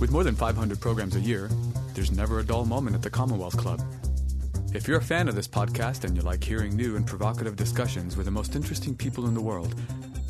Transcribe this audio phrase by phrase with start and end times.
[0.00, 1.50] With more than 500 programs a year,
[1.94, 3.82] there's never a dull moment at the Commonwealth Club.
[4.72, 8.16] If you're a fan of this podcast and you like hearing new and provocative discussions
[8.16, 9.74] with the most interesting people in the world,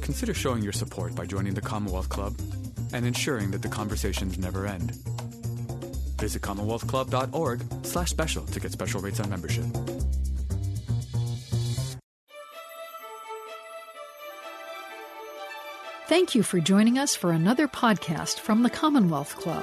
[0.00, 2.34] consider showing your support by joining the Commonwealth Club
[2.92, 4.96] and ensuring that the conversations never end.
[6.18, 9.66] Visit commonwealthclub.org slash special to get special rates on membership.
[16.10, 19.62] Thank you for joining us for another podcast from the Commonwealth Club.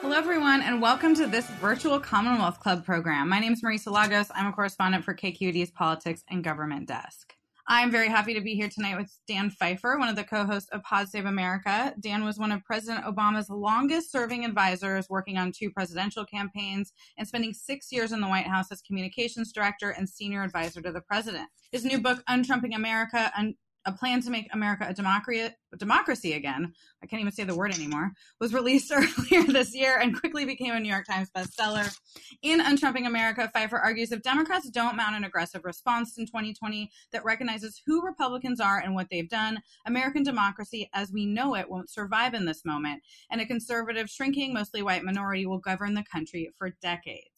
[0.00, 3.28] Hello, everyone, and welcome to this virtual Commonwealth Club program.
[3.28, 4.28] My name is Marisa Lagos.
[4.34, 7.33] I'm a correspondent for KQED's Politics and Government Desk.
[7.66, 10.68] I'm very happy to be here tonight with Dan Pfeiffer, one of the co hosts
[10.72, 11.94] of Pod Save America.
[11.98, 17.26] Dan was one of President Obama's longest serving advisors, working on two presidential campaigns and
[17.26, 21.00] spending six years in the White House as communications director and senior advisor to the
[21.00, 21.48] president.
[21.72, 23.54] His new book, Untrumping America, Un-
[23.86, 27.74] a plan to make America a democracy, democracy again, I can't even say the word
[27.74, 31.94] anymore, was released earlier this year and quickly became a New York Times bestseller.
[32.42, 37.24] In Untrumping America, Pfeiffer argues if Democrats don't mount an aggressive response in 2020 that
[37.24, 41.90] recognizes who Republicans are and what they've done, American democracy as we know it won't
[41.90, 46.50] survive in this moment, and a conservative, shrinking, mostly white minority will govern the country
[46.56, 47.33] for decades.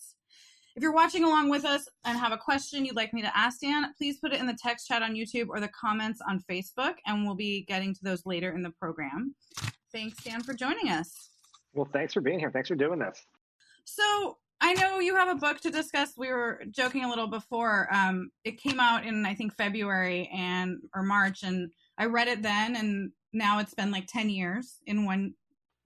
[0.77, 3.61] If you're watching along with us and have a question you'd like me to ask
[3.61, 6.97] Dan, please put it in the text chat on YouTube or the comments on Facebook,
[7.07, 9.35] and we'll be getting to those later in the program.
[9.91, 11.31] Thanks, Dan, for joining us.
[11.73, 12.51] Well, thanks for being here.
[12.51, 13.19] Thanks for doing this.
[13.85, 16.13] So, I know you have a book to discuss.
[16.19, 17.89] We were joking a little before.
[17.91, 22.43] Um, it came out in I think February and or March, and I read it
[22.43, 25.33] then, and now it's been like ten years in one.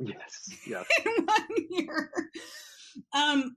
[0.00, 0.86] Yes, yes.
[1.04, 2.10] in one year.
[3.12, 3.56] Um,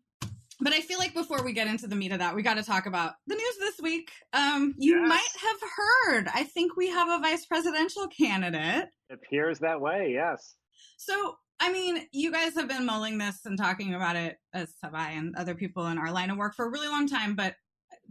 [0.64, 2.64] but I feel like before we get into the meat of that, we got to
[2.64, 4.12] talk about the news this week.
[4.34, 5.10] Um, you Yes.
[5.10, 6.28] might have heard.
[6.34, 8.90] I think we have a vice presidential candidate.
[9.10, 10.12] It appears that way.
[10.14, 10.56] Yes.
[10.98, 14.96] So, I mean, you guys have been mulling this and talking about it, as have
[14.96, 17.36] I and other people in our line of work for a really long time.
[17.36, 17.56] But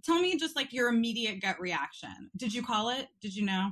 [0.05, 2.31] tell me just like your immediate gut reaction.
[2.37, 3.09] Did you call it?
[3.21, 3.71] Did you know?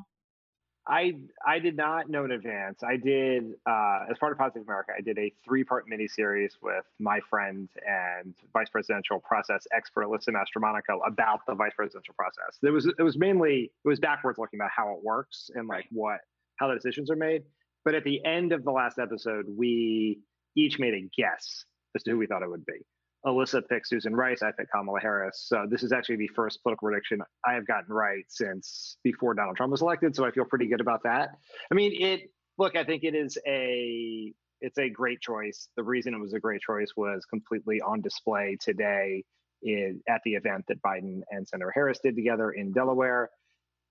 [0.87, 1.15] I
[1.47, 2.83] I did not know in advance.
[2.83, 4.93] I did uh, as part of Pod Save America.
[4.97, 10.31] I did a three part miniseries with my friend and vice presidential process expert Alyssa
[10.31, 12.59] Mastromonaco about the vice presidential process.
[12.63, 15.87] It was it was mainly it was backwards looking about how it works and like
[15.93, 16.21] what
[16.57, 17.43] how the decisions are made.
[17.85, 20.21] But at the end of the last episode, we
[20.57, 21.65] each made a guess
[21.95, 22.85] as to who we thought it would be.
[23.27, 24.43] Alyssa picked Susan Rice.
[24.43, 25.45] I picked Kamala Harris.
[25.47, 29.57] So this is actually the first political prediction I have gotten right since before Donald
[29.57, 30.17] Trump was elected.
[30.17, 31.31] So I feel pretty good about that.
[31.71, 32.31] I mean, it.
[32.59, 35.69] Look, I think it is a it's a great choice.
[35.77, 39.25] The reason it was a great choice was completely on display today
[39.63, 43.31] in, at the event that Biden and Senator Harris did together in Delaware.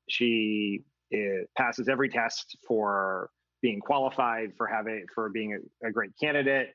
[0.08, 0.82] She
[1.14, 3.30] eh, passes every test for
[3.62, 5.54] being qualified for having for being
[5.84, 6.70] a, a great candidate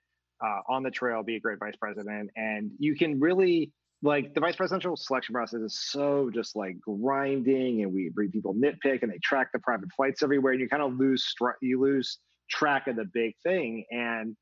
[0.44, 3.72] uh, on the trail, be a great vice president, and you can really
[4.02, 9.02] like the vice presidential selection process is so just like grinding, and we people nitpick
[9.02, 12.18] and they track the private flights everywhere, and you kind of lose str- you lose
[12.50, 14.36] track of the big thing, and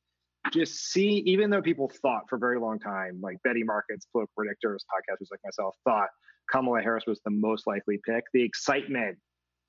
[0.52, 4.32] just see even though people thought for a very long time, like betting markets, political
[4.36, 6.08] predictors, podcasters like myself thought
[6.50, 9.16] Kamala Harris was the most likely pick, the excitement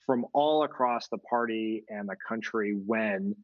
[0.06, 3.36] from all across the party and the country when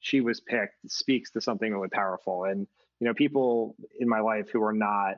[0.00, 2.44] she was picked speaks to something really powerful.
[2.44, 2.66] And
[2.98, 5.16] you know, people in my life who are not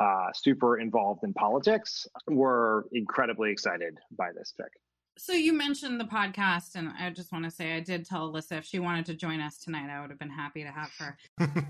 [0.00, 4.70] uh, super involved in politics were incredibly excited by this pick.
[5.18, 8.58] So you mentioned the podcast, and I just want to say I did tell Alyssa
[8.58, 11.18] if she wanted to join us tonight, I would have been happy to have her.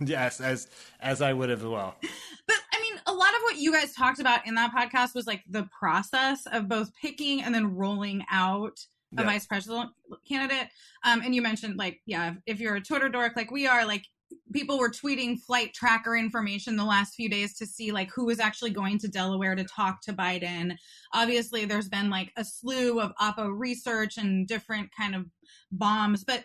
[0.05, 0.69] yes, as
[1.01, 1.97] as I would have as well.
[2.47, 5.27] But I mean, a lot of what you guys talked about in that podcast was
[5.27, 8.79] like the process of both picking and then rolling out
[9.17, 9.27] a Yeah.
[9.27, 9.91] vice president
[10.29, 10.69] candidate.
[11.05, 14.05] Um, and you mentioned like, yeah, if, you're a Twitter dork like we are, like
[14.53, 18.41] people were tweeting flight tracker information the last few days to see like who was
[18.41, 20.77] actually going to Delaware to talk to Biden.
[21.15, 25.27] Obviously, there's been like a slew of Oppo research and different kind of
[25.73, 26.25] bombs.
[26.25, 26.45] But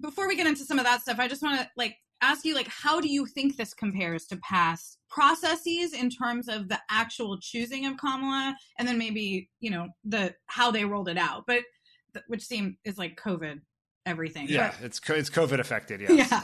[0.00, 2.54] before we get into some of that stuff, I just want to like ask you
[2.54, 7.38] like how do you think this compares to past processes in terms of the actual
[7.40, 11.44] choosing of Kamala and then maybe, you know, the how they rolled it out.
[11.46, 11.64] But
[12.26, 13.60] which seem is like COVID
[14.06, 14.46] everything.
[14.48, 16.00] Yeah, But- it's it's COVID affected.
[16.00, 16.28] Yes.
[16.30, 16.42] Yeah.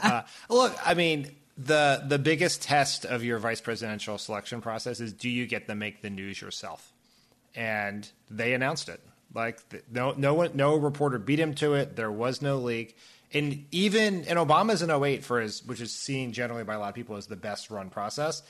[0.49, 5.13] Uh, look, I mean, the the biggest test of your vice presidential selection process is
[5.13, 6.93] do you get to make the news yourself?
[7.55, 9.01] And they announced it.
[9.33, 9.59] Like
[9.91, 11.95] no no one no reporter beat him to it.
[11.95, 12.95] There was no leak.
[13.33, 16.89] And even in Obama's in 08 for his which is seen generally by a lot
[16.89, 18.41] of people as the best run process,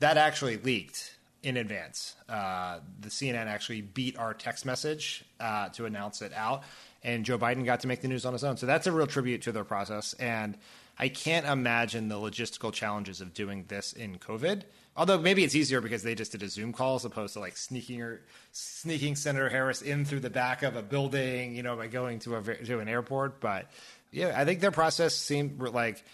[0.00, 1.13] that actually leaked
[1.44, 2.16] in advance.
[2.28, 6.62] Uh, the CNN actually beat our text message uh, to announce it out,
[7.02, 8.56] and Joe Biden got to make the news on his own.
[8.56, 10.14] So that's a real tribute to their process.
[10.14, 10.56] And
[10.98, 14.62] I can't imagine the logistical challenges of doing this in COVID.
[14.96, 17.56] Although maybe it's easier because they just did a Zoom call as opposed to like
[17.56, 18.20] sneaking or
[18.52, 22.36] sneaking Senator Harris in through the back of a building, you know, by going to
[22.36, 23.40] a to an airport.
[23.40, 23.70] But
[24.12, 26.04] yeah, I think their process seemed like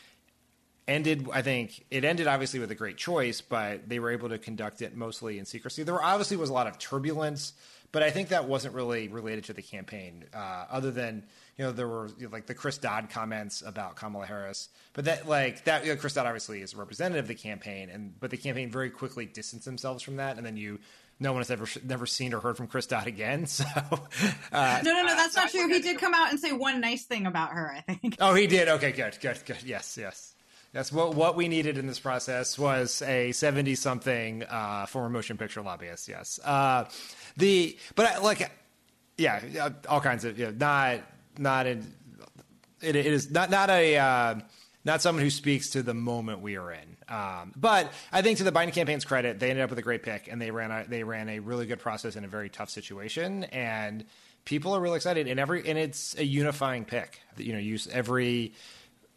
[0.89, 4.39] ended i think it ended obviously with a great choice but they were able to
[4.39, 7.53] conduct it mostly in secrecy there obviously was a lot of turbulence
[7.93, 11.23] but i think that wasn't really related to the campaign uh, other than
[11.57, 15.05] you know there were you know, like the chris dodd comments about kamala harris but
[15.05, 18.19] that like that you know, chris dodd obviously is a representative of the campaign and
[18.19, 20.79] but the campaign very quickly distanced themselves from that and then you
[21.21, 23.47] no one has ever never seen or heard from Chris Dodd again.
[23.61, 23.65] So
[24.53, 25.69] uh, no, no, no, that's not true.
[25.69, 27.71] He did come out and say one nice thing about her.
[27.77, 28.17] I think.
[28.19, 28.69] Oh, he did.
[28.69, 29.63] Okay, good, good, good.
[29.65, 30.35] Yes, yes.
[30.73, 35.37] That's what what we needed in this process was a seventy something uh, former motion
[35.37, 36.09] picture lobbyist.
[36.09, 36.85] Yes, uh,
[37.37, 38.51] the but like
[39.19, 41.01] yeah, all kinds of know, not
[41.39, 41.93] not in
[42.83, 44.35] it, it is not not a uh,
[44.85, 46.97] not someone who speaks to the moment we are in.
[47.09, 50.03] Um, but I think to the Biden campaign's credit, they ended up with a great
[50.03, 52.71] pick, and they ran a, they ran a really good process in a very tough
[52.71, 54.05] situation, and
[54.45, 55.27] people are really excited.
[55.27, 57.21] And every and it's a unifying pick.
[57.37, 58.55] You know, use every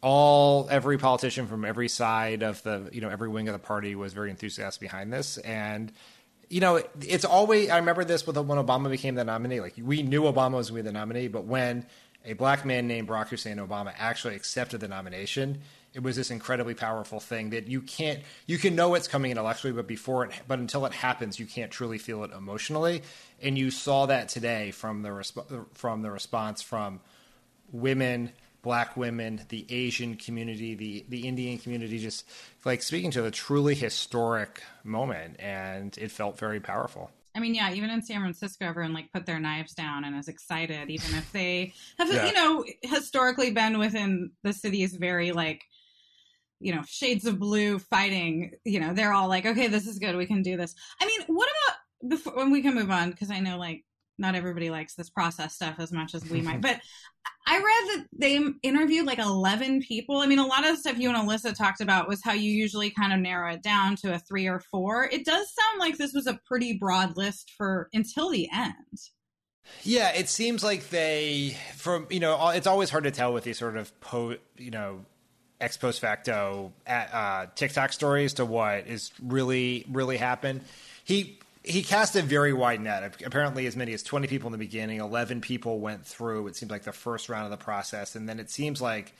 [0.04, 3.94] all every politician from every side of the you know every wing of the party
[3.94, 5.38] was very enthusiastic behind this.
[5.38, 5.90] And
[6.50, 9.60] you know it's always i remember this with when obama became the nominee.
[9.60, 11.86] Like we knew obama was going to be the nominee but when
[12.22, 15.62] a black man named barack hussein obama actually accepted the nomination
[15.94, 19.72] it was this incredibly powerful thing that you can't you can know it's coming intellectually
[19.72, 23.02] but before it but until it happens you can't truly feel it emotionally.
[23.42, 27.00] And you saw that today from the resp- from the response from
[27.72, 28.32] women
[28.64, 32.28] black women, the Asian community, the the Indian community, just
[32.64, 37.10] like speaking to a truly historic moment, and it felt very powerful.
[37.36, 40.28] I mean, yeah, even in San Francisco, everyone like put their knives down and is
[40.28, 42.26] excited, even if they have, yeah.
[42.26, 45.64] you know, historically been within the city's very like,
[46.60, 48.52] you know, shades of blue fighting.
[48.64, 50.74] You know, they're all like, okay, this is good, we can do this.
[51.00, 53.84] I mean, what about before when we can move on because I know like
[54.18, 56.80] not everybody likes this process stuff as much as we might, but
[57.46, 60.18] I read that they interviewed like 11 people.
[60.18, 62.50] I mean, a lot of the stuff you and Alyssa talked about was how you
[62.50, 65.04] usually kind of narrow it down to a three or four.
[65.04, 68.98] It does sound like this was a pretty broad list for until the end.
[69.82, 73.58] Yeah, it seems like they, from, you know, it's always hard to tell with these
[73.58, 75.04] sort of, po, you know,
[75.60, 80.62] ex post facto uh, tick-tock stories to what is really, really happened.
[81.04, 83.22] He he cast a very wide net.
[83.24, 86.46] Apparently, as many as 20 people in the beginning, 11 people went through.
[86.46, 88.14] It seems like the first round of the process.
[88.14, 89.14] And then it seems like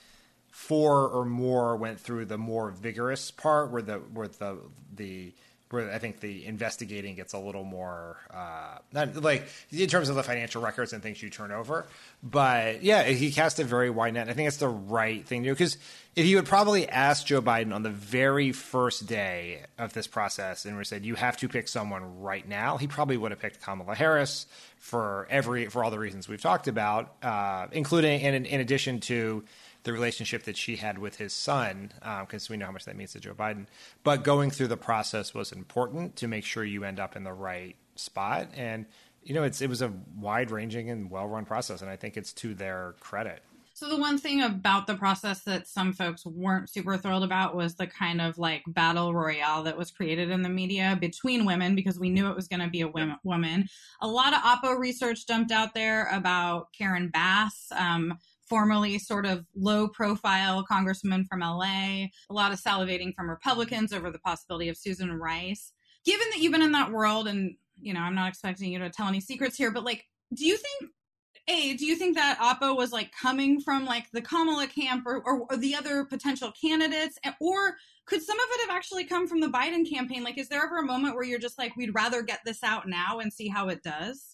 [0.50, 4.58] four or more went through the more vigorous part where the, where the,
[4.94, 5.32] the,
[5.74, 10.16] where I think the investigating gets a little more uh, not like in terms of
[10.16, 11.86] the financial records and things you turn over.
[12.22, 14.28] But yeah, he cast a very wide net.
[14.28, 15.76] I think it's the right thing to do because
[16.16, 20.64] if you had probably asked Joe Biden on the very first day of this process
[20.64, 23.60] and we said you have to pick someone right now, he probably would have picked
[23.60, 24.46] Kamala Harris
[24.78, 29.44] for every for all the reasons we've talked about, uh, including in, in addition to
[29.84, 32.96] the relationship that she had with his son, because um, we know how much that
[32.96, 33.66] means to Joe Biden.
[34.02, 37.32] But going through the process was important to make sure you end up in the
[37.32, 38.48] right spot.
[38.54, 38.86] And
[39.22, 42.16] you know, it's it was a wide ranging and well run process, and I think
[42.16, 43.42] it's to their credit.
[43.76, 47.74] So the one thing about the process that some folks weren't super thrilled about was
[47.74, 51.98] the kind of like battle royale that was created in the media between women because
[51.98, 53.68] we knew it was going to be a woman.
[54.00, 57.66] A lot of Oppo research dumped out there about Karen Bass.
[57.76, 58.16] Um,
[58.48, 64.10] formerly sort of low profile congresswoman from LA, a lot of salivating from Republicans over
[64.10, 65.72] the possibility of Susan Rice.
[66.04, 68.90] Given that you've been in that world, and you know, I'm not expecting you to
[68.90, 70.90] tell any secrets here, but like, do you think
[71.48, 75.22] a do you think that oppo was like coming from like the kamala camp or,
[75.26, 77.18] or, or, the other potential candidates?
[77.40, 80.22] Or could some of it have actually come from the biden campaign?
[80.22, 82.88] Like is there ever a moment where you're just like we'd rather get this out
[82.88, 84.33] now and see how it does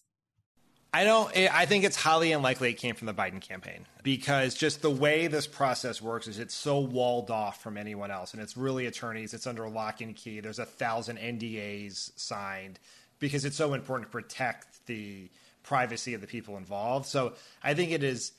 [0.92, 1.34] I don't.
[1.36, 5.28] I think it's highly unlikely it came from the Biden campaign because just the way
[5.28, 9.32] this process works is it's so walled off from anyone else, and it's really attorneys.
[9.32, 10.40] It's under lock and key.
[10.40, 12.80] There's a thousand NDAs signed
[13.20, 15.28] because it's so important to protect the
[15.62, 17.06] privacy of the people involved.
[17.06, 18.32] So I think it is.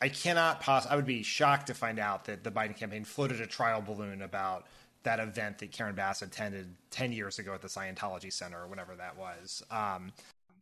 [0.00, 0.86] I cannot pass.
[0.86, 4.20] I would be shocked to find out that the Biden campaign floated a trial balloon
[4.20, 4.66] about
[5.04, 8.94] that event that Karen Bass attended 10 years ago at the Scientology Center or whatever
[8.96, 9.62] that was.
[9.70, 10.12] Um,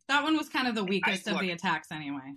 [0.07, 2.35] that one was kind of the weakest I, look, of the attacks, anyway.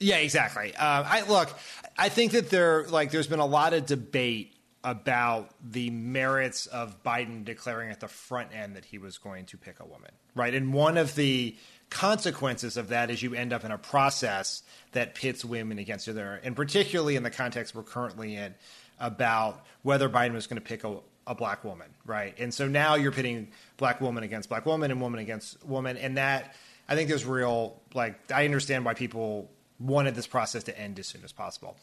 [0.00, 0.74] Yeah, exactly.
[0.74, 1.48] Uh, I look.
[1.96, 4.54] I think that there, like, there's been a lot of debate
[4.84, 9.56] about the merits of Biden declaring at the front end that he was going to
[9.56, 10.54] pick a woman, right?
[10.54, 11.56] And one of the
[11.88, 16.12] consequences of that is you end up in a process that pits women against each
[16.12, 18.54] other, and particularly in the context we're currently in
[19.00, 22.34] about whether Biden was going to pick a, a black woman, right?
[22.38, 26.18] And so now you're pitting black woman against black woman and woman against woman, and
[26.18, 26.54] that
[26.88, 31.06] I think there's real like I understand why people wanted this process to end as
[31.06, 31.76] soon as possible.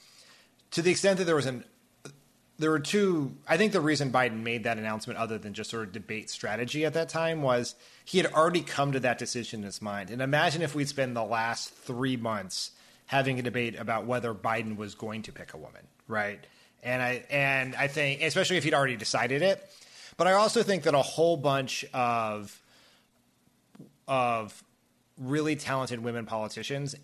[0.72, 1.64] To the extent that there was an
[2.62, 3.36] there were two.
[3.48, 6.86] I think the reason Biden made that announcement, other than just sort of debate strategy
[6.86, 10.10] at that time, was he had already come to that decision in his mind.
[10.10, 12.72] And imagine if we'd spent the last three months
[13.08, 16.40] having a debate about whether Biden was going to pick a woman, right?
[16.84, 19.68] And I and I think, especially if he'd already decided it,
[20.16, 22.62] but I also think that a whole bunch of
[24.08, 24.64] of
[25.22, 26.96] really talented women politicians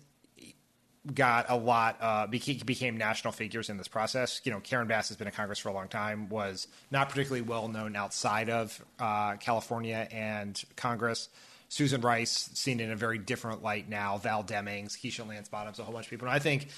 [1.14, 4.40] got a lot uh, became, became national figures in this process.
[4.44, 6.28] You know, Karen Bass has been in Congress for a long time.
[6.28, 11.28] Was not particularly well known outside of uh, California and Congress.
[11.70, 14.16] Susan Rice seen in a very different light now.
[14.18, 16.26] Val Demings, Keisha Lance Bottoms, a whole bunch of people.
[16.26, 16.68] And I think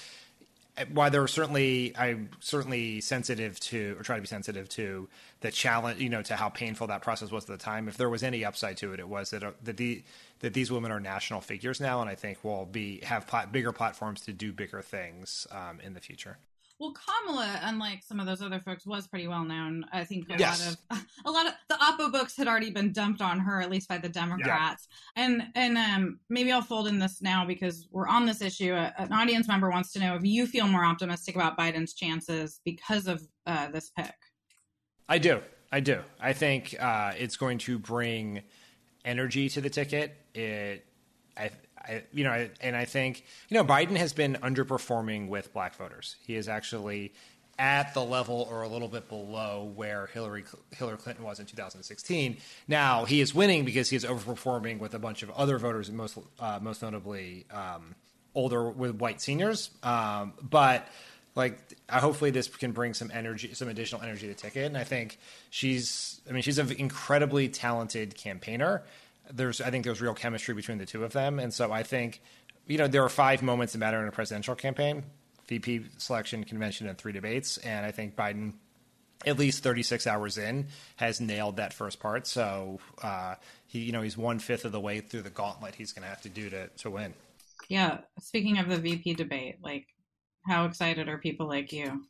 [0.93, 5.09] while there were certainly I'm certainly sensitive to or try to be sensitive to
[5.41, 7.87] the challenge, you know, to how painful that process was at the time.
[7.87, 10.03] If there was any upside to it, it was that uh, that the
[10.41, 13.71] that these women are national figures now, and I think will be have plat- bigger
[13.71, 16.37] platforms to do bigger things um, in the future.
[16.81, 19.85] Well, Kamala, unlike some of those other folks, was pretty well known.
[19.93, 20.75] I think a yes.
[20.89, 23.69] lot of a lot of the Oppo books had already been dumped on her, at
[23.69, 24.87] least by the Democrats.
[25.15, 25.23] Yeah.
[25.23, 28.73] And and um, maybe I'll fold in this now because we're on this issue.
[28.73, 33.05] an audience member wants to know if you feel more optimistic about Biden's chances because
[33.05, 34.15] of uh, this pick.
[35.07, 35.41] I do.
[35.71, 35.99] I do.
[36.19, 38.41] I think uh, it's going to bring
[39.05, 40.17] energy to the ticket.
[40.33, 40.85] It,
[41.37, 45.75] I, I, you know, and I think you know Biden has been underperforming with black
[45.75, 46.15] voters.
[46.25, 47.13] He is actually
[47.59, 52.37] at the level or a little bit below where Hillary Hillary Clinton was in 2016.
[52.67, 56.17] Now he is winning because he is overperforming with a bunch of other voters, most
[56.39, 57.95] uh, most notably um,
[58.33, 59.69] older with white seniors.
[59.83, 60.87] Um, but
[61.35, 61.59] like,
[61.89, 64.65] hopefully this can bring some energy, some additional energy to the ticket.
[64.65, 65.17] And I think
[65.49, 68.83] she's, I mean, she's an incredibly talented campaigner
[69.33, 72.21] there's I think there's real chemistry between the two of them, and so I think
[72.67, 75.03] you know there are five moments that matter in a presidential campaign:
[75.47, 77.57] VP selection, convention, and three debates.
[77.57, 78.53] And I think Biden,
[79.25, 82.27] at least 36 hours in, has nailed that first part.
[82.27, 83.35] So uh,
[83.67, 86.09] he you know he's one fifth of the way through the gauntlet he's going to
[86.09, 87.13] have to do to to win.
[87.69, 87.99] Yeah.
[88.19, 89.87] Speaking of the VP debate, like
[90.45, 92.03] how excited are people like you?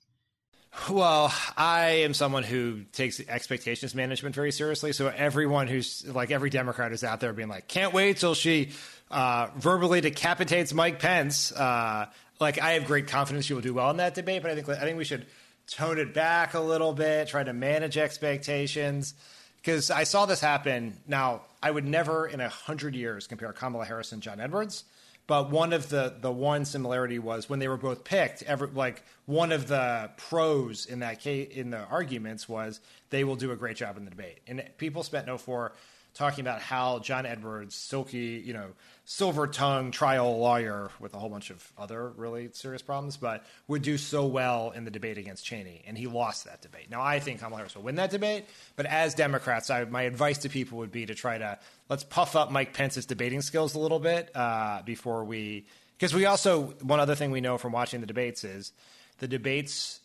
[0.90, 4.94] Well, I am someone who takes expectations management very seriously.
[4.94, 8.70] So everyone who's like every Democrat is out there being like, can't wait till she
[9.10, 11.52] uh, verbally decapitates Mike Pence.
[11.52, 12.08] Uh,
[12.40, 14.70] like I have great confidence she will do well in that debate, but I think
[14.70, 15.26] I think we should
[15.68, 19.14] tone it back a little bit, try to manage expectations.
[19.58, 20.98] Because I saw this happen.
[21.08, 24.86] Now, I would never in a hundred years compare Kamala Harris and John Edwards
[25.32, 28.44] but one of the the one similarity was when they were both picked.
[28.44, 33.38] Every like one of the pros in that case in the arguments was they will
[33.38, 35.72] do a great job in the debate, and people spent no for
[36.14, 38.68] talking about how John Edwards, silky, you know,
[39.06, 43.82] silver tongue trial lawyer with a whole bunch of other really serious problems, but would
[43.82, 46.90] do so well in the debate against Cheney, and he lost that debate.
[46.90, 50.40] Now I think Kamala Harris will win that debate, but as Democrats, I, my advice
[50.40, 53.80] to people would be to try to let's puff up Mike Pence's debating skills a
[53.80, 55.66] little bit uh, before we,
[55.98, 58.72] because we also one other thing we know from watching the debates is
[59.20, 60.00] the debates.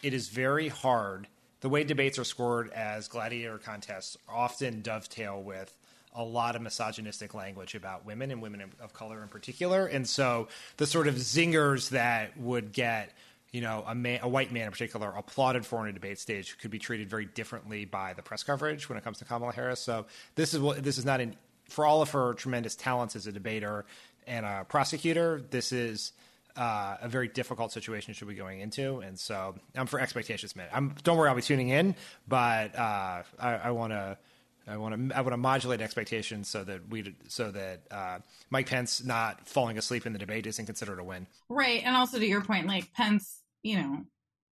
[0.00, 1.26] It is very hard
[1.60, 5.72] the way debates are scored as gladiator contests often dovetail with
[6.14, 9.86] a lot of misogynistic language about women and women of color in particular.
[9.86, 13.12] And so the sort of zingers that would get,
[13.52, 16.56] you know, a, man, a white man in particular applauded for on a debate stage
[16.58, 19.80] could be treated very differently by the press coverage when it comes to Kamala Harris.
[19.80, 21.36] So this is what this is not an
[21.68, 23.84] for all of her tremendous talents as a debater
[24.26, 25.42] and a prosecutor.
[25.50, 26.12] This is
[26.58, 30.68] uh, a very difficult situation should be going into, and so I'm for expectations, man.
[30.72, 31.94] I'm don't worry, I'll be tuning in,
[32.26, 34.18] but uh, I want to.
[34.66, 38.18] I want to I want to modulate expectations so that we so that uh,
[38.50, 41.26] Mike Pence not falling asleep in the debate isn't considered a win.
[41.48, 44.04] Right, and also to your point, like Pence, you know,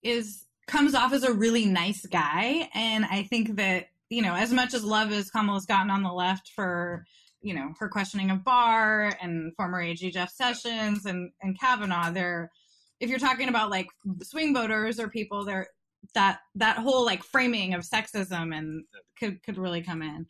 [0.02, 4.54] is comes off as a really nice guy, and I think that you know as
[4.54, 7.04] much as love as Kamala's gotten on the left for
[7.46, 12.10] you know her questioning of Barr and former AG Jeff Sessions and and Kavanaugh.
[12.10, 12.50] They're
[12.98, 13.86] if you're talking about like
[14.22, 15.68] swing voters or people, there
[16.14, 18.84] that that whole like framing of sexism and
[19.18, 20.26] could could really come in.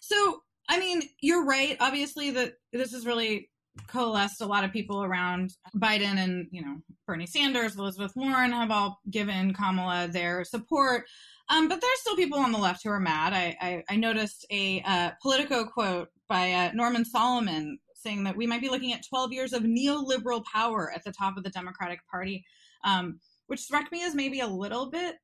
[0.00, 1.76] So I mean, you're right.
[1.78, 3.50] Obviously, that this is really
[3.88, 8.70] coalesced a lot of people around Biden and, you know, Bernie Sanders, Elizabeth Warren have
[8.70, 11.04] all given Kamala their support.
[11.48, 13.32] Um, but there's still people on the left who are mad.
[13.32, 18.46] I, I, I noticed a uh, Politico quote by uh, Norman Solomon saying that we
[18.46, 22.00] might be looking at 12 years of neoliberal power at the top of the Democratic
[22.10, 22.44] Party,
[22.84, 25.16] um, which struck me as maybe a little bit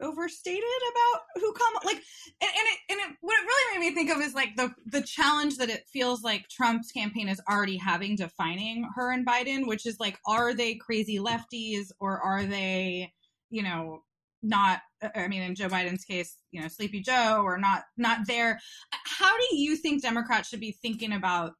[0.00, 1.96] overstated about who come like
[2.40, 4.72] and, and it and it what it really made me think of is like the
[4.86, 9.66] the challenge that it feels like Trump's campaign is already having defining her and Biden,
[9.66, 13.12] which is like are they crazy lefties or are they,
[13.50, 14.02] you know,
[14.42, 14.80] not
[15.14, 18.58] i mean in joe biden's case you know sleepy joe or not not there
[19.04, 21.52] how do you think democrats should be thinking about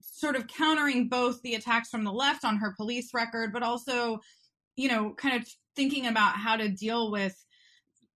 [0.00, 4.18] sort of countering both the attacks from the left on her police record but also
[4.76, 7.34] you know kind of thinking about how to deal with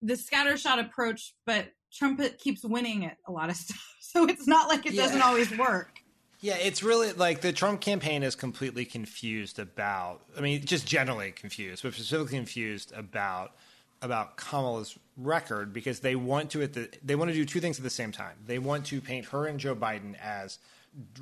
[0.03, 4.69] the scattershot approach but trump keeps winning at a lot of stuff so it's not
[4.69, 5.03] like it yeah.
[5.03, 5.99] doesn't always work
[6.41, 10.23] yeah, it's really like the Trump campaign is completely confused about.
[10.37, 13.57] I mean, just generally confused, but specifically confused about
[14.03, 17.79] about Kamala's record because they want to at the they want to do two things
[17.79, 18.37] at the same time.
[18.47, 20.59] They want to paint her and Joe Biden as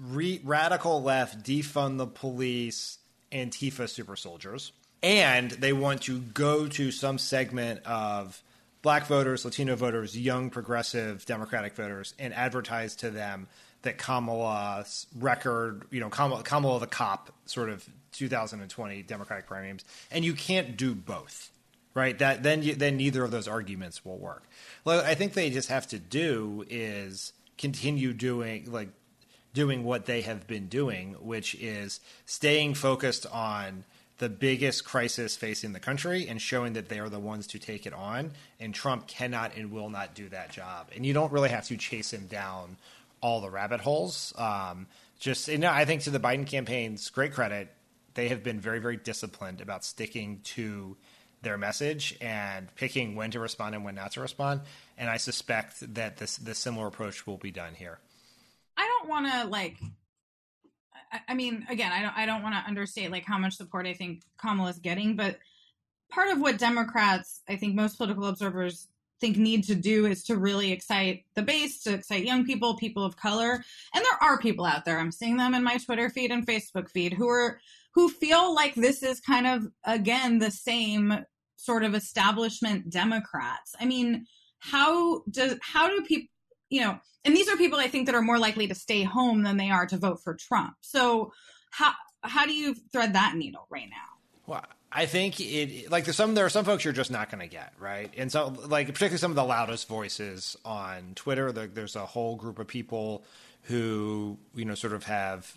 [0.01, 2.99] re- radical left, defund the police,
[3.33, 8.43] Antifa super soldiers, and they want to go to some segment of
[8.83, 13.49] black voters, Latino voters, young progressive Democratic voters, and advertise to them
[13.83, 20.25] that Kamala's record, you know, Kamala, Kamala the cop, sort of 2020 Democratic primaries, and
[20.25, 21.51] you can't do both
[21.97, 22.19] right?
[22.19, 24.45] That then you, then neither of those arguments will work.
[24.85, 28.91] What I think they just have to do is continue doing like
[29.55, 33.85] doing what they have been doing, which is staying focused on
[34.19, 37.87] the biggest crisis facing the country and showing that they are the ones to take
[37.87, 38.33] it on.
[38.61, 40.89] And Trump cannot and will not do that job.
[40.95, 42.77] And you don't really have to chase him down
[43.23, 44.35] all the rabbit holes.
[44.37, 44.87] Um,
[45.19, 47.73] just, you know, I think to the Biden campaign's great credit,
[48.15, 50.97] they have been very, very disciplined about sticking to
[51.47, 54.63] their message and picking when to respond and when not to respond.
[54.99, 57.99] And I suspect that this this similar approach will be done here.
[58.77, 59.77] I don't want to like.
[61.29, 62.17] I, mean, again, I don't.
[62.17, 65.39] I don't want to understate like how much support I think Kamala is getting, but
[66.11, 68.89] part of what Democrats, I think most political observers
[69.21, 73.05] think need to do is to really excite the base, to excite young people, people
[73.05, 73.65] of color.
[73.95, 74.99] And there are people out there.
[74.99, 77.61] I'm seeing them in my Twitter feed and Facebook feed who are
[77.95, 81.25] who feel like this is kind of again the same
[81.57, 83.75] sort of establishment Democrats.
[83.81, 84.27] I mean,
[84.59, 86.29] how does how do people
[86.69, 89.43] you know and these are people i think that are more likely to stay home
[89.43, 90.75] than they are to vote for trump.
[90.81, 91.33] So
[91.71, 91.93] how
[92.23, 93.97] how do you thread that needle right now?
[94.47, 97.41] Well i think it like there's some there are some folks you're just not going
[97.41, 98.13] to get right?
[98.17, 102.59] And so like particularly some of the loudest voices on twitter there's a whole group
[102.59, 103.25] of people
[103.63, 105.57] who you know sort of have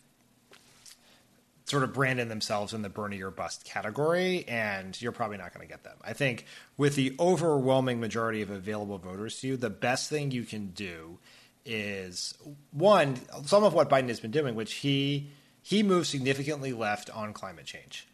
[1.69, 5.65] sort of branding themselves in the Bernie or bust category, and you're probably not going
[5.65, 5.97] to get them.
[6.03, 6.45] I think
[6.77, 11.19] with the overwhelming majority of available voters to you, the best thing you can do
[11.65, 12.33] is
[12.71, 15.29] one some of what Biden has been doing, which he
[15.61, 18.07] he moved significantly left on climate change.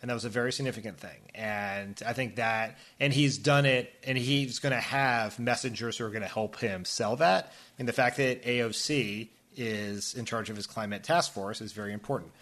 [0.00, 1.30] And that was a very significant thing.
[1.32, 6.04] And I think that, and he's done it, and he's going to have messengers who
[6.04, 7.52] are going to help him sell that.
[7.78, 11.92] And the fact that AOC is in charge of his climate task force is very
[11.92, 12.32] important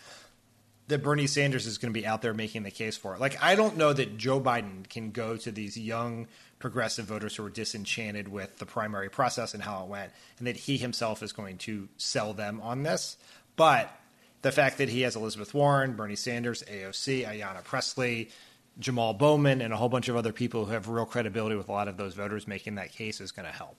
[0.90, 3.20] that Bernie Sanders is going to be out there making the case for it.
[3.20, 6.26] Like, I don't know that Joe Biden can go to these young
[6.58, 10.56] progressive voters who are disenchanted with the primary process and how it went, and that
[10.56, 13.16] he himself is going to sell them on this.
[13.56, 13.90] But
[14.42, 18.30] the fact that he has Elizabeth Warren, Bernie Sanders, AOC, Ayanna Pressley,
[18.78, 21.72] Jamal Bowman, and a whole bunch of other people who have real credibility with a
[21.72, 23.76] lot of those voters making that case is going to help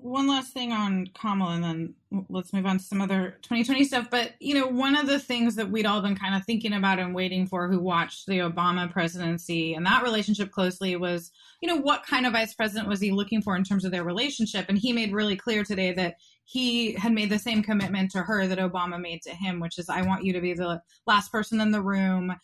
[0.00, 1.94] one last thing on Kamala, and then
[2.28, 4.08] let's move on to some other 2020 stuff.
[4.10, 6.98] But you know, one of the things that we'd all been kind of thinking about
[6.98, 11.30] and waiting for, who watched the Obama presidency and that relationship closely, was
[11.60, 14.04] you know what kind of vice president was he looking for in terms of their
[14.04, 14.66] relationship?
[14.68, 18.46] And he made really clear today that he had made the same commitment to her
[18.46, 21.60] that Obama made to him, which is, I want you to be the last person
[21.60, 22.34] in the room.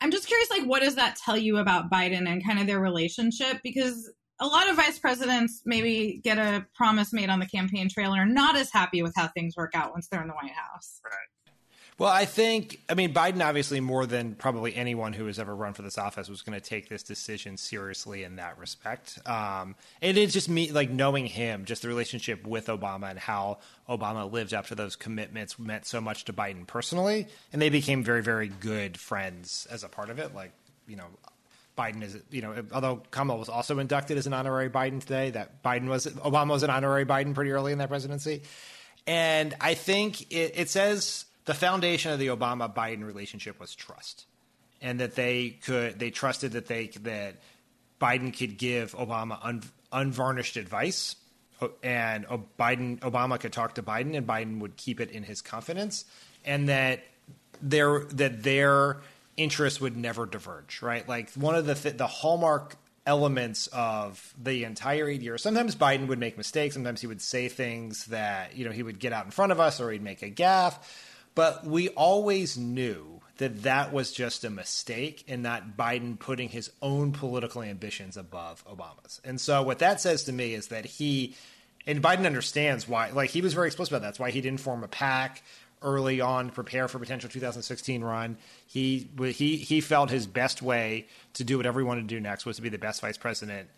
[0.00, 2.78] I'm just curious, like, what does that tell you about Biden and kind of their
[2.78, 3.58] relationship?
[3.64, 8.12] Because a lot of vice presidents maybe get a promise made on the campaign trail
[8.12, 10.52] and are not as happy with how things work out once they're in the White
[10.52, 11.00] House.
[11.04, 11.12] Right.
[11.98, 15.72] Well, I think, I mean, Biden obviously more than probably anyone who has ever run
[15.72, 19.18] for this office was going to take this decision seriously in that respect.
[19.26, 23.58] Um, it is just me, like knowing him, just the relationship with Obama and how
[23.88, 27.26] Obama lived up to those commitments meant so much to Biden personally.
[27.52, 30.32] And they became very, very good friends as a part of it.
[30.36, 30.52] Like,
[30.86, 31.06] you know,
[31.78, 35.62] Biden is, you know, although Kamala was also inducted as an honorary Biden today, that
[35.62, 38.42] Biden was, Obama was an honorary Biden pretty early in that presidency.
[39.06, 44.26] And I think it, it says the foundation of the Obama Biden relationship was trust,
[44.82, 47.36] and that they could they trusted that they that
[47.98, 51.16] Biden could give Obama un, unvarnished advice,
[51.62, 52.26] uh, and
[52.58, 56.04] Biden Obama could talk to Biden, and Biden would keep it in his confidence,
[56.44, 57.00] and that
[57.62, 58.98] their that their
[59.38, 60.82] interests would never diverge.
[60.82, 65.40] Right, like one of the th- the hallmark elements of the entire eight.
[65.40, 66.74] Sometimes Biden would make mistakes.
[66.74, 69.58] Sometimes he would say things that you know he would get out in front of
[69.58, 70.78] us, or he'd make a gaffe.
[71.34, 76.70] But we always knew that that was just a mistake and not Biden putting his
[76.82, 79.20] own political ambitions above Obama's.
[79.24, 81.34] And so what that says to me is that he
[81.86, 84.08] and Biden understands why like he was very explicit about that.
[84.08, 85.42] That's why he didn't form a PAC
[85.82, 88.36] early on prepare for potential 2016 run.
[88.66, 92.46] He he he felt his best way to do whatever he wanted to do next
[92.46, 93.68] was to be the best vice president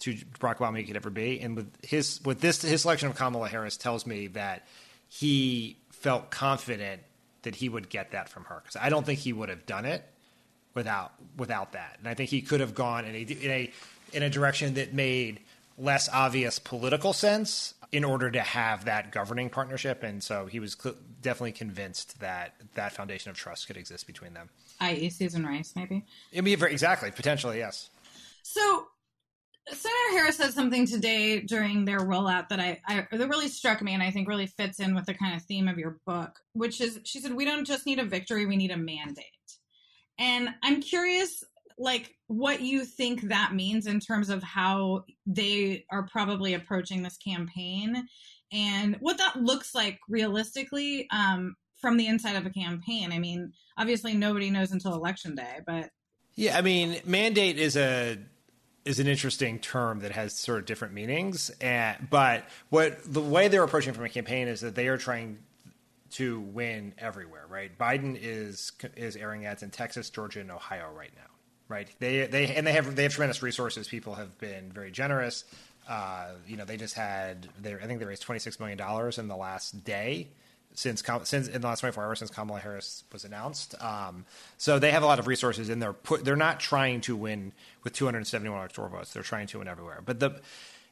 [0.00, 1.40] to Barack Obama he could ever be.
[1.40, 4.66] And with his with this his selection of Kamala Harris tells me that
[5.08, 7.02] he felt confident
[7.42, 9.84] that he would get that from her because I don't think he would have done
[9.84, 10.04] it
[10.74, 11.96] without without that.
[11.98, 13.70] And I think he could have gone in a in a
[14.12, 15.40] in a direction that made
[15.78, 20.02] less obvious political sense in order to have that governing partnership.
[20.02, 24.34] And so he was cl- definitely convinced that that foundation of trust could exist between
[24.34, 24.48] them.
[24.80, 26.04] I.e., Susan Rice, maybe.
[26.36, 27.90] I mean, exactly, potentially, yes.
[28.42, 28.86] So
[29.68, 33.94] Senator Harris said something today during their rollout that I, I, that really struck me
[33.94, 36.80] and I think really fits in with the kind of theme of your book, which
[36.80, 39.26] is she said we don't just need a victory, we need a mandate.
[40.18, 41.44] And I'm curious
[41.80, 47.16] like what you think that means in terms of how they are probably approaching this
[47.16, 48.06] campaign
[48.52, 53.12] and what that looks like realistically um, from the inside of a campaign.
[53.12, 55.88] I mean, obviously nobody knows until election day, but
[56.34, 58.18] yeah, I mean, mandate is a
[58.84, 61.50] is an interesting term that has sort of different meanings.
[61.60, 65.38] And but what the way they're approaching from a campaign is that they are trying
[66.12, 67.76] to win everywhere, right?
[67.76, 71.30] Biden is is airing ads in Texas, Georgia, and Ohio right now,
[71.70, 71.88] right?
[72.00, 73.88] They they and they have they have tremendous resources.
[73.88, 75.44] People have been very generous.
[75.88, 79.16] Uh, you know, they just had they I think they raised twenty six million dollars
[79.16, 80.28] in the last day
[80.74, 83.74] since since in the last 24 hours since Kamala Harris was announced.
[83.82, 84.24] Um,
[84.56, 87.52] so they have a lot of resources and they're put, they're not trying to win
[87.82, 89.12] with 271 electoral votes.
[89.12, 90.00] They're trying to win everywhere.
[90.04, 90.40] But the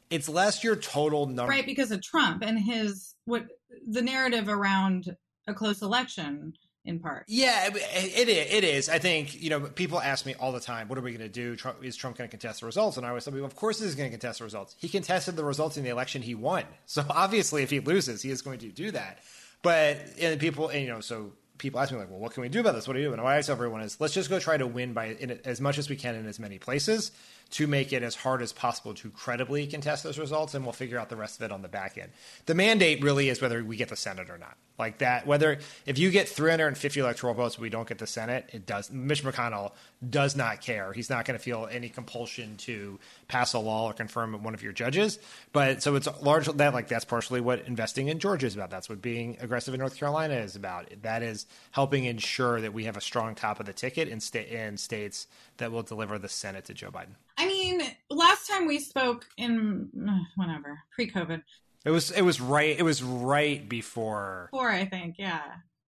[0.09, 1.65] it's less your total number, right?
[1.65, 3.45] Because of Trump and his what
[3.87, 5.15] the narrative around
[5.47, 6.53] a close election
[6.85, 7.25] in part.
[7.27, 8.53] Yeah, it, it is.
[8.53, 8.89] It is.
[8.89, 11.29] I think you know people ask me all the time, "What are we going to
[11.29, 11.55] do?
[11.55, 13.79] Trump, is Trump going to contest the results?" And I always tell people, "Of course,
[13.79, 14.75] he's going to contest the results.
[14.79, 16.63] He contested the results in the election he won.
[16.85, 19.19] So obviously, if he loses, he is going to do that."
[19.61, 22.49] But and people, and, you know, so people ask me like, well, what can we
[22.49, 22.87] do about this?
[22.87, 23.13] What do you do?
[23.13, 25.61] And what I tell everyone is, let's just go try to win by in, as
[25.61, 27.11] much as we can in as many places
[27.51, 30.99] to make it as hard as possible to credibly contest those results, and we'll figure
[30.99, 32.11] out the rest of it on the back end.
[32.45, 35.27] The mandate really is whether we get the Senate or not like that.
[35.27, 38.49] Whether if you get 350 electoral votes, we don't get the Senate.
[38.53, 38.89] It does.
[38.89, 39.73] Mitch McConnell
[40.09, 40.93] does not care.
[40.93, 44.63] He's not going to feel any compulsion to pass a law or confirm one of
[44.63, 45.19] your judges.
[45.51, 48.69] But so it's largely that like that's partially what investing in Georgia is about.
[48.69, 50.87] That's what being aggressive in North Carolina is about.
[51.01, 54.47] That is helping ensure that we have a strong top of the ticket in state
[54.47, 55.27] in states
[55.59, 57.15] that will deliver the Senate to Joe Biden.
[57.37, 61.41] I mean, last time we spoke in uh, whatever pre-COVID,
[61.85, 64.49] it was it was right it was right before.
[64.51, 65.43] Before I think, yeah.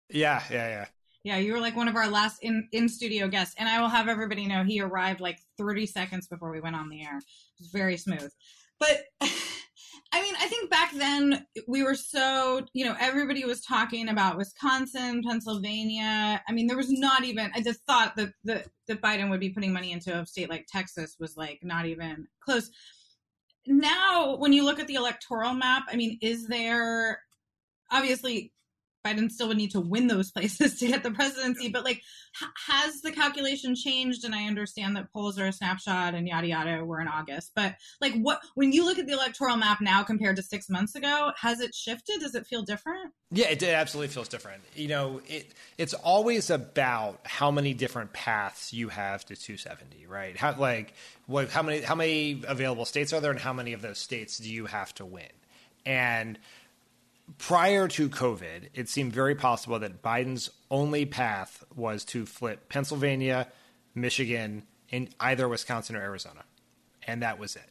[0.10, 0.86] Yeah, yeah, yeah.
[1.24, 3.90] Yeah, you were like one of our last in in studio guests, and I will
[3.90, 7.18] have everybody know he arrived like 30 seconds before we went on the air.
[7.18, 8.32] It was very smooth.
[8.80, 9.04] But
[10.12, 14.38] I mean, I think back then we were so, you know, everybody was talking about
[14.38, 16.42] Wisconsin, Pennsylvania.
[16.48, 19.50] I mean, there was not even, I just thought that, that, that Biden would be
[19.50, 22.72] putting money into a state like Texas was like not even close
[23.70, 27.22] now when you look at the electoral map, I mean, is there
[27.92, 28.52] obviously
[29.06, 32.02] Biden still would need to win those places to get the presidency, but like,
[32.42, 34.24] h- has the calculation changed?
[34.26, 36.86] And I understand that polls are a snapshot and yada yada.
[36.86, 40.36] We're in August, but like, what when you look at the electoral map now compared
[40.38, 42.20] to six months ago, has it shifted?
[42.20, 43.14] Does it feel different?
[43.32, 44.64] Yeah, it, it absolutely feels different.
[44.76, 50.36] You know, it it's always about how many different paths you have to 270, right?
[50.36, 50.94] How like
[51.28, 54.40] what how many how many available states are there, and how many of those states
[54.40, 55.26] do you have to win?
[55.86, 56.40] And
[57.38, 63.48] prior to COVID, it seemed very possible that Biden's only path was to flip Pennsylvania,
[63.96, 66.44] Michigan, and either Wisconsin or Arizona.
[67.06, 67.70] And that was it.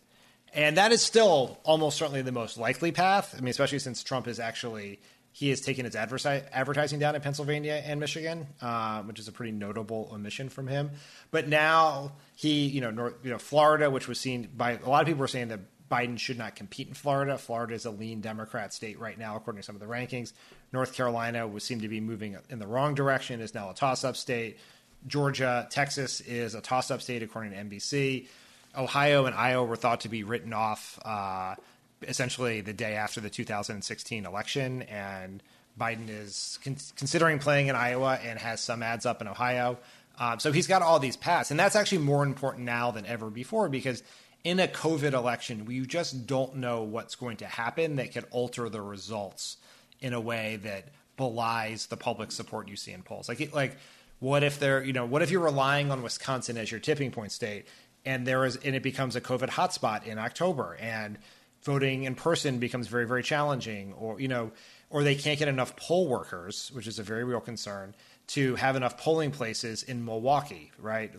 [0.55, 3.35] And that is still almost certainly the most likely path.
[3.37, 7.21] I mean, especially since Trump is actually he has taken his adversi- advertising down in
[7.21, 10.91] Pennsylvania and Michigan, uh, which is a pretty notable omission from him.
[11.31, 15.03] But now he, you know, North, you know, Florida, which was seen by a lot
[15.03, 17.39] of people were saying that Biden should not compete in Florida.
[17.39, 20.33] Florida is a lean Democrat state right now, according to some of the rankings.
[20.73, 24.05] North Carolina would seem to be moving in the wrong direction, is now a toss
[24.05, 24.59] up state.
[25.07, 28.29] Georgia, Texas is a toss up state, according to NBC.
[28.77, 31.55] Ohio and Iowa were thought to be written off uh,
[32.03, 34.83] essentially the day after the 2016 election.
[34.83, 35.43] And
[35.79, 39.79] Biden is con- considering playing in Iowa and has some ads up in Ohio.
[40.19, 41.51] Um, so he's got all these paths.
[41.51, 44.03] And that's actually more important now than ever before because
[44.45, 48.69] in a COVID election, we just don't know what's going to happen that could alter
[48.69, 49.57] the results
[50.01, 53.29] in a way that belies the public support you see in polls.
[53.29, 53.77] Like, like
[54.21, 57.33] what if they're, you know, what if you're relying on Wisconsin as your tipping point
[57.33, 57.67] state
[58.05, 61.19] and there is, and it becomes a COVID hotspot in October and
[61.63, 64.53] voting in person becomes very, very challenging or, you know,
[64.91, 67.95] or they can't get enough poll workers, which is a very real concern,
[68.29, 71.13] to have enough polling places in Milwaukee, right?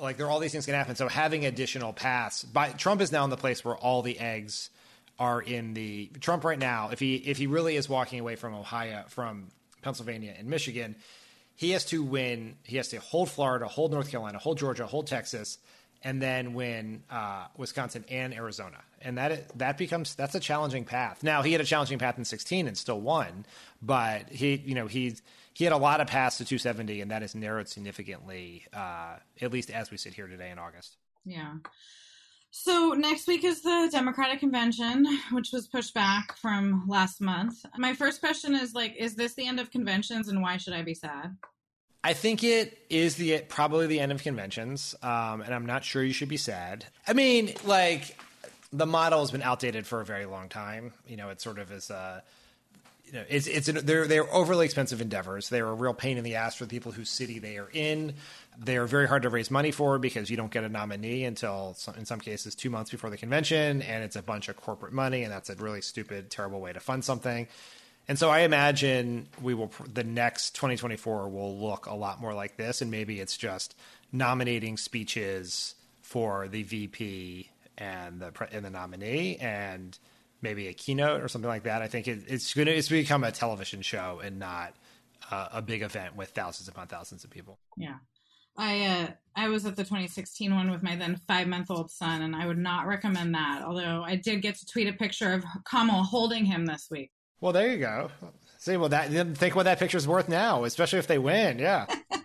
[0.00, 0.96] Like there are all these things can happen.
[0.96, 4.70] So having additional paths, by Trump is now in the place where all the eggs
[5.18, 6.88] are in the Trump right now.
[6.90, 9.48] If he if he really is walking away from Ohio, from
[9.82, 10.96] Pennsylvania and Michigan,
[11.54, 12.56] he has to win.
[12.64, 15.58] He has to hold Florida, hold North Carolina, hold Georgia, hold Texas,
[16.02, 18.78] and then win uh, Wisconsin and Arizona.
[19.02, 21.22] And that that becomes that's a challenging path.
[21.22, 23.44] Now he had a challenging path in 16 and still won,
[23.82, 25.20] but he you know he's
[25.54, 29.52] he had a lot of paths to 270, and that has narrowed significantly, uh, at
[29.52, 30.96] least as we sit here today in August.
[31.24, 31.54] Yeah.
[32.52, 37.64] So next week is the Democratic convention, which was pushed back from last month.
[37.76, 40.82] My first question is like, is this the end of conventions, and why should I
[40.82, 41.36] be sad?
[42.02, 46.02] I think it is the probably the end of conventions, um, and I'm not sure
[46.02, 46.86] you should be sad.
[47.06, 48.16] I mean, like
[48.72, 50.94] the model has been outdated for a very long time.
[51.06, 51.90] You know, it sort of is.
[51.90, 52.20] Uh,
[53.12, 55.48] you know, it's it's an, they're they're overly expensive endeavors.
[55.48, 58.14] They're a real pain in the ass for the people whose city they are in.
[58.58, 61.76] They are very hard to raise money for because you don't get a nominee until
[61.96, 65.24] in some cases two months before the convention, and it's a bunch of corporate money,
[65.24, 67.48] and that's a really stupid, terrible way to fund something.
[68.06, 72.56] And so I imagine we will the next 2024 will look a lot more like
[72.56, 73.74] this, and maybe it's just
[74.12, 79.98] nominating speeches for the VP and the and the nominee and
[80.42, 81.82] maybe a keynote or something like that.
[81.82, 84.74] I think it, it's going to it's become a television show and not
[85.30, 87.58] uh, a big event with thousands upon thousands of people.
[87.76, 87.96] Yeah.
[88.56, 92.22] I uh, I was at the 2016 one with my then five month old son,
[92.22, 93.62] and I would not recommend that.
[93.64, 97.10] Although I did get to tweet a picture of Kamala holding him this week.
[97.40, 98.10] Well, there you go.
[98.58, 101.58] See, well, that think what that picture's worth now, especially if they win.
[101.58, 101.86] Yeah.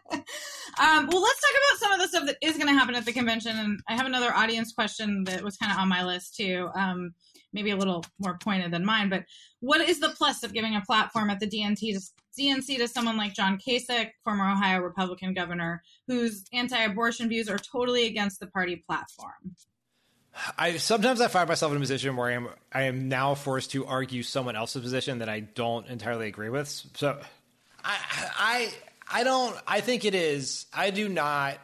[0.77, 3.05] Um, well, let's talk about some of the stuff that is going to happen at
[3.05, 3.57] the convention.
[3.57, 6.69] And I have another audience question that was kind of on my list too.
[6.75, 7.13] Um,
[7.55, 9.23] maybe a little more pointed than mine, but
[9.61, 12.01] what is the plus of giving a platform at the DNT to,
[12.39, 18.05] DNC to someone like John Kasich, former Ohio Republican governor, whose anti-abortion views are totally
[18.05, 19.55] against the party platform?
[20.57, 23.71] I sometimes I find myself in a position where I am I am now forced
[23.71, 26.67] to argue someone else's position that I don't entirely agree with.
[26.67, 27.17] So
[27.81, 27.97] I
[28.37, 28.73] I
[29.09, 31.57] I don't I think it is I do not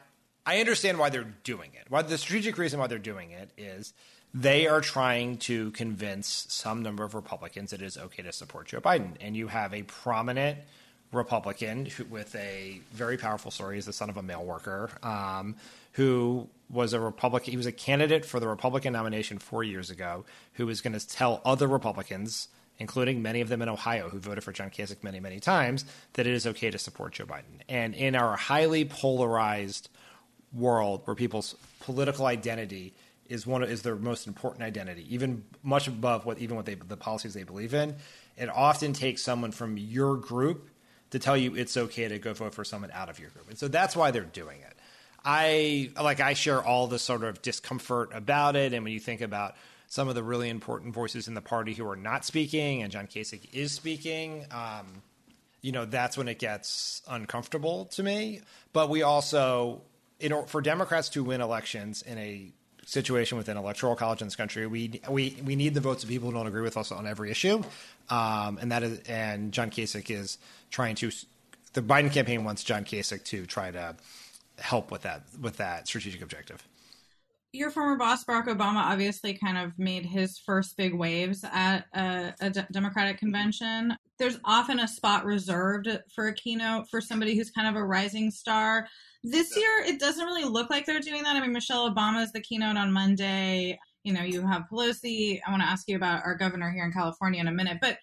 [0.45, 1.88] I understand why they're doing it.
[1.89, 3.93] Why the strategic reason why they're doing it is
[4.34, 8.80] they are trying to convince some number of Republicans it is okay to support Joe
[8.80, 9.13] Biden.
[9.20, 10.60] And you have a prominent
[11.12, 13.76] Republican who, with a very powerful story.
[13.76, 15.56] He's the son of a mail worker um,
[15.94, 17.52] who was a Republican.
[17.52, 21.06] He was a candidate for the Republican nomination four years ago who was going to
[21.06, 22.48] tell other Republicans,
[22.80, 26.26] including many of them in Ohio who voted for John Kasich many, many times, that
[26.26, 27.60] it is okay to support Joe Biden.
[27.67, 29.89] And in our highly polarized
[30.54, 32.94] world where people's political identity–
[33.32, 36.98] is one is their most important identity, even much above what even what they the
[36.98, 37.96] policies they believe in.
[38.38, 40.70] It often takes someone from your group
[41.12, 43.58] to tell you it's okay to go vote for someone out of your group, and
[43.58, 44.76] so that's why they're doing it.
[45.24, 49.22] I like I share all the sort of discomfort about it, and when you think
[49.22, 49.56] about
[49.88, 53.08] some of the really important voices in the party who are not speaking, and John
[53.08, 54.46] Kasich is speaking.
[54.52, 55.02] Um,
[55.62, 58.41] you know that's when it gets uncomfortable to me.
[58.74, 59.84] But we also,
[60.20, 62.52] in, for Democrats to win elections in a
[62.86, 64.67] situation within electoral college in this country.
[64.67, 67.32] We we we need the votes of people who don't agree with us on every
[67.32, 67.63] issue,
[68.10, 70.38] um, and that is and John Kasich is
[70.70, 71.12] trying to.
[71.74, 73.96] The Biden campaign wants John Kasich to try to
[74.60, 76.63] help with that with that strategic objective.
[77.54, 82.34] Your former boss Barack Obama obviously kind of made his first big waves at a,
[82.39, 83.98] a Democratic convention.
[84.17, 88.32] There's often a spot reserved for a keynote for somebody who's kind of a rising
[88.32, 88.88] star.
[89.23, 91.36] This year, it doesn't really look like they're doing that.
[91.36, 93.77] I mean, Michelle Obama is the keynote on Monday.
[94.03, 95.39] You know, you have Pelosi.
[95.45, 97.77] I want to ask you about our governor here in California in a minute.
[97.81, 97.99] But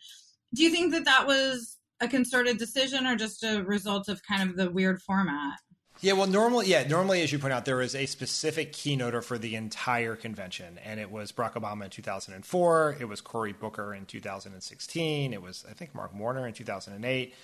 [0.54, 4.48] do you think that that was a concerted decision or just a result of kind
[4.48, 5.58] of the weird format?
[6.00, 9.36] Yeah, well, normally, yeah, normally, as you point out, there is a specific keynoter for
[9.36, 12.98] the entire convention, and it was Barack Obama in 2004.
[13.00, 15.32] It was Cory Booker in 2016.
[15.32, 17.34] It was, I think, Mark Warner in 2008.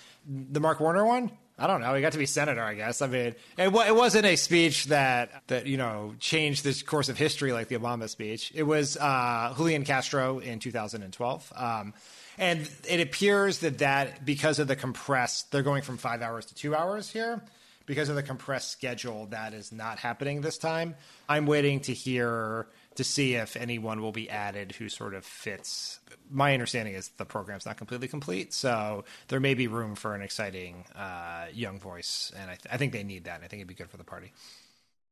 [0.51, 1.93] The Mark Warner one, I don't know.
[1.95, 3.01] He got to be senator, I guess.
[3.01, 7.17] I mean, it, it wasn't a speech that that you know changed the course of
[7.17, 8.53] history like the Obama speech.
[8.55, 11.53] It was uh, Julian Castro in 2012.
[11.55, 11.93] Um,
[12.37, 16.55] and it appears that that because of the compressed, they're going from five hours to
[16.55, 17.41] two hours here
[17.85, 20.95] because of the compressed schedule, that is not happening this time.
[21.29, 25.99] I'm waiting to hear to see if anyone will be added who sort of fits.
[26.29, 30.21] My understanding is the program's not completely complete, so there may be room for an
[30.21, 33.41] exciting uh, young voice, and I, th- I think they need that.
[33.43, 34.31] I think it'd be good for the party.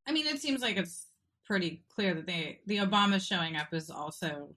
[0.07, 1.07] I mean, it seems like it's
[1.45, 4.55] pretty clear that they the Obama showing up is also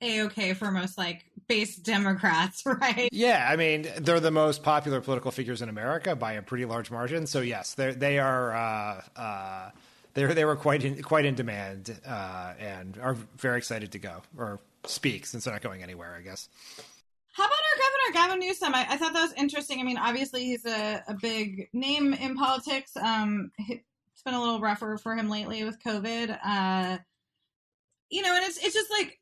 [0.00, 3.08] a okay for most like base Democrats, right?
[3.12, 6.90] Yeah, I mean they're the most popular political figures in America by a pretty large
[6.90, 7.26] margin.
[7.26, 8.54] So yes, they they are.
[8.54, 9.70] Uh, uh,
[10.14, 14.22] they they were quite in, quite in demand uh, and are very excited to go
[14.36, 16.14] or speak since they're not going anywhere.
[16.18, 16.48] I guess.
[17.32, 18.74] How about our governor, Gavin Newsom?
[18.74, 19.80] I, I thought that was interesting.
[19.80, 22.96] I mean, obviously he's a, a big name in politics.
[22.96, 26.36] Um, it's been a little rougher for him lately with COVID.
[26.44, 26.98] Uh,
[28.10, 29.19] you know, and it's it's just like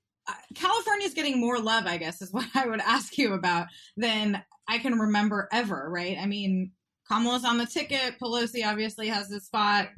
[0.55, 4.43] California is getting more love, I guess, is what I would ask you about than
[4.69, 6.17] I can remember ever, right?
[6.21, 6.73] I mean,
[7.09, 8.19] Kamala's on the ticket.
[8.21, 9.88] Pelosi obviously has a spot.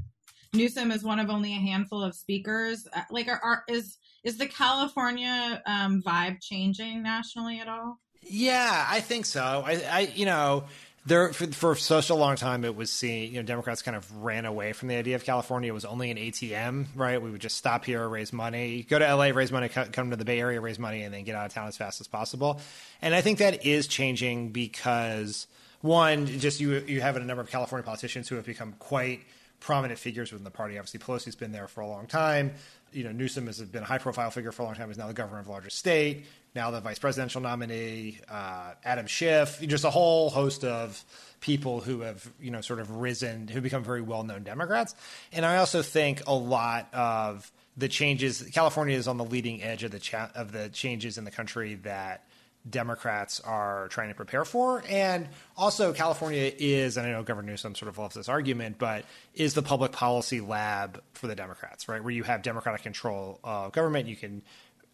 [0.53, 2.87] Newsom is one of only a handful of speakers.
[2.95, 7.99] Uh, like, are, are is is the California um, vibe changing nationally at all?
[8.23, 9.65] Yeah, I think so.
[9.67, 10.65] I, I you know,
[11.07, 14.17] there for, for, such a long time it was seen you know democrats kind of
[14.19, 15.71] ran away from the idea of california.
[15.71, 17.21] It was only an atm right?
[17.21, 18.83] We would just stop here raise money.
[18.83, 21.35] Go to la raise money come to the bay area raise money and then get
[21.35, 22.61] out of town as fast as possible.
[23.01, 25.47] And i think that is changing because
[25.81, 29.21] one just you you have a number of california politicians who have become quite
[29.61, 30.79] prominent figures within the party.
[30.79, 32.53] Obviously pelosi's been there for a long time.
[32.93, 34.89] You know newsom has been a high profile figure for a long time.
[34.89, 39.07] He's now the governor of a larger state now the vice presidential nominee, uh, Adam
[39.07, 41.03] Schiff, just a whole host of
[41.41, 44.95] people who have, you know, sort of risen, who become very well known Democrats.
[45.33, 49.85] And I also think a lot of the changes, California is on the leading edge
[49.85, 52.25] of the cha- of the changes in the country that
[52.69, 54.83] Democrats are trying to prepare for.
[54.89, 59.07] And also, California is, and I know Governor Newsom sort of loves this argument, but
[59.35, 62.03] is the public policy lab for the Democrats, right?
[62.03, 64.43] Where you have Democratic control of government, you can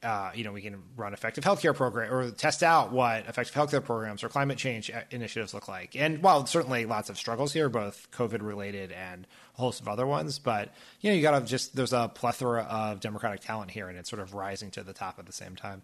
[0.07, 3.85] uh, you know, we can run effective healthcare program or test out what effective healthcare
[3.85, 5.97] programs or climate change uh, initiatives look like.
[5.97, 9.27] And while certainly lots of struggles here, both COVID related and
[9.59, 12.63] a host of other ones, but you know, you got to just there's a plethora
[12.63, 15.57] of Democratic talent here, and it's sort of rising to the top at the same
[15.57, 15.83] time.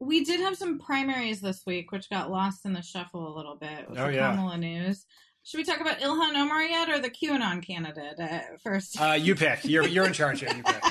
[0.00, 3.56] We did have some primaries this week, which got lost in the shuffle a little
[3.56, 4.30] bit with oh, the yeah.
[4.30, 5.04] Kamala news.
[5.44, 9.00] Should we talk about Ilhan Omar yet, or the QAnon candidate uh, first?
[9.00, 9.64] Uh, you pick.
[9.64, 10.50] You're you're in charge here.
[10.56, 10.82] You pick.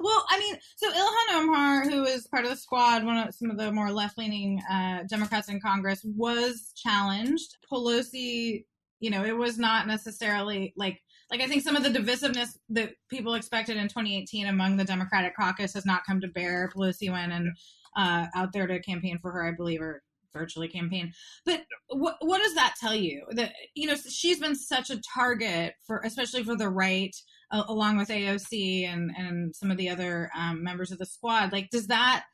[0.00, 3.50] Well, I mean, so Ilhan Omar, who is part of the squad, one of some
[3.50, 7.56] of the more left leaning uh, Democrats in Congress, was challenged.
[7.70, 8.64] Pelosi,
[9.00, 12.92] you know, it was not necessarily like like I think some of the divisiveness that
[13.08, 16.70] people expected in 2018 among the Democratic caucus has not come to bear.
[16.74, 17.56] Pelosi went and
[17.96, 21.12] uh, out there to campaign for her, I believe, or virtually campaign.
[21.44, 23.24] But what what does that tell you?
[23.32, 27.14] That you know she's been such a target for, especially for the right,
[27.50, 31.52] along with AOC and and some of the other um, members of the squad.
[31.52, 32.24] Like, does that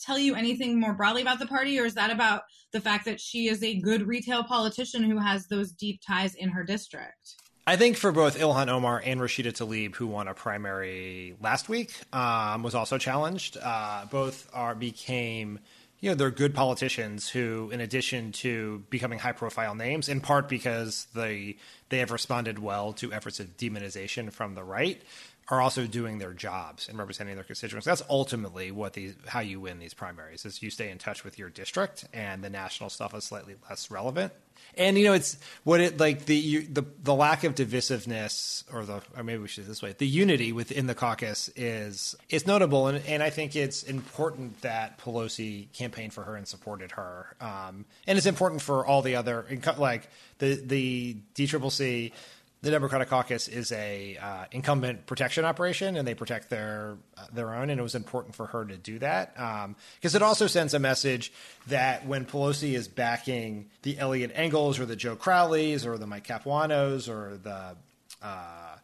[0.00, 3.20] tell you anything more broadly about the party, or is that about the fact that
[3.20, 7.36] she is a good retail politician who has those deep ties in her district?
[7.66, 11.92] I think for both Ilhan Omar and Rashida Tlaib, who won a primary last week,
[12.12, 13.56] um, was also challenged.
[13.60, 15.58] Uh, both are became
[16.00, 20.48] you know, they're good politicians who, in addition to becoming high profile names, in part
[20.48, 21.56] because they
[21.90, 25.02] they have responded well to efforts of demonization from the right,
[25.48, 27.84] are also doing their jobs and representing their constituents.
[27.84, 31.38] That's ultimately what these how you win these primaries is you stay in touch with
[31.38, 34.32] your district and the national stuff is slightly less relevant.
[34.76, 38.84] And you know, it's what it like the you, the the lack of divisiveness, or
[38.84, 42.86] the or maybe we should this way, the unity within the caucus is is notable,
[42.86, 47.84] and and I think it's important that Pelosi campaigned for her and supported her, um,
[48.06, 49.46] and it's important for all the other
[49.78, 52.12] like the the DCCC
[52.62, 57.54] the Democratic Caucus is a uh, incumbent protection operation, and they protect their uh, their
[57.54, 57.70] own.
[57.70, 60.78] And it was important for her to do that because um, it also sends a
[60.78, 61.32] message
[61.68, 66.24] that when Pelosi is backing the Eliot Engels or the Joe Crowleys or the Mike
[66.24, 67.76] Capuanos or the
[68.22, 68.76] uh,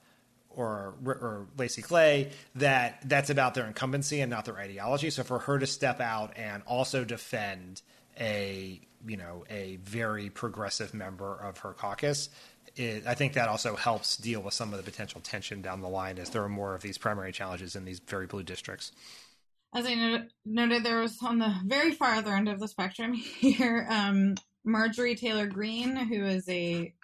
[0.49, 5.11] or or Lacy Clay, that that's about their incumbency and not their ideology.
[5.11, 7.83] So for her to step out and also defend
[8.19, 12.31] a you know a very progressive member of her caucus
[12.77, 15.89] it, I think that also helps deal with some of the potential tension down the
[15.89, 18.93] line as there are more of these primary challenges in these very blue districts.
[19.75, 23.87] As I noted, there was on the very far other end of the spectrum here,
[23.91, 26.95] um, Marjorie Taylor Greene, who is a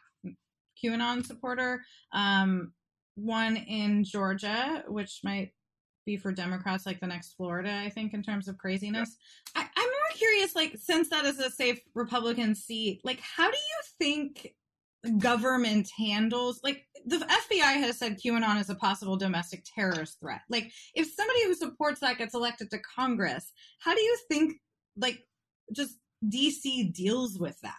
[0.83, 2.73] QAnon supporter, um,
[3.15, 5.53] one in Georgia, which might
[6.05, 9.17] be for Democrats like the next Florida, I think, in terms of craziness.
[9.55, 13.57] I, am more curious, like, since that is a safe Republican seat, like, how do
[13.57, 14.55] you think
[15.19, 20.43] government handles like the FBI has said QAnon is a possible domestic terrorist threat.
[20.49, 24.55] Like if somebody who supports that gets elected to Congress, how do you think
[24.97, 25.19] like
[25.75, 27.75] just DC deals with that?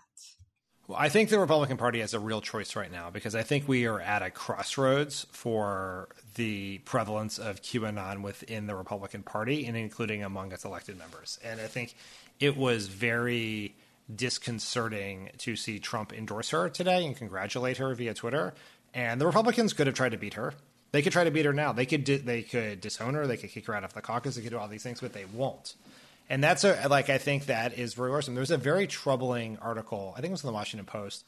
[0.88, 3.70] Well, I think the Republican Party has a real choice right now because I think
[3.70, 9.78] we are at a crossroads for the prevalence of QAnon within the Republican Party and
[9.78, 11.40] including among its elected members.
[11.42, 11.96] And I think
[12.42, 13.76] it was very
[14.14, 18.54] disconcerting to see Trump endorse her today and congratulate her via Twitter.
[18.94, 20.54] And the Republicans could have tried to beat her.
[20.92, 21.74] They could try to beat her now.
[21.74, 23.26] They could they could disown her.
[23.26, 24.36] They could kick her out of the caucus.
[24.36, 25.76] They could do all these things, but they won't
[26.30, 28.34] and that's a like I think that is very worrisome.
[28.34, 30.14] There was a very troubling article.
[30.18, 31.26] I think it was in the Washington Post.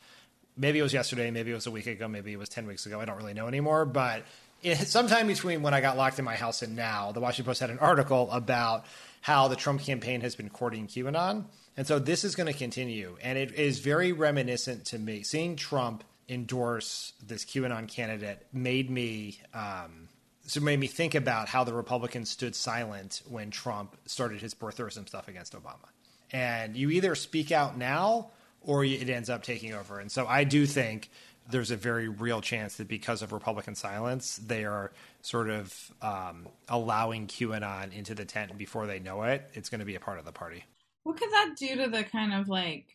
[0.57, 1.31] Maybe it was yesterday.
[1.31, 2.07] Maybe it was a week ago.
[2.07, 3.01] Maybe it was ten weeks ago.
[3.01, 3.85] I don't really know anymore.
[3.85, 4.23] But
[4.63, 7.59] it, sometime between when I got locked in my house and now, the Washington Post
[7.59, 8.85] had an article about
[9.21, 11.45] how the Trump campaign has been courting QAnon,
[11.77, 13.17] and so this is going to continue.
[13.21, 15.23] And it is very reminiscent to me.
[15.23, 19.39] Seeing Trump endorse this QAnon candidate made me.
[19.53, 20.09] Um,
[20.47, 25.07] so made me think about how the Republicans stood silent when Trump started his birtherism
[25.07, 25.89] stuff against Obama.
[26.31, 28.29] And you either speak out now
[28.61, 29.99] or it ends up taking over.
[29.99, 31.09] And so I do think
[31.49, 36.47] there's a very real chance that because of Republican silence, they are sort of um,
[36.69, 39.49] allowing QAnon into the tent before they know it.
[39.53, 40.63] It's going to be a part of the party.
[41.05, 42.87] What could that do to the kind of like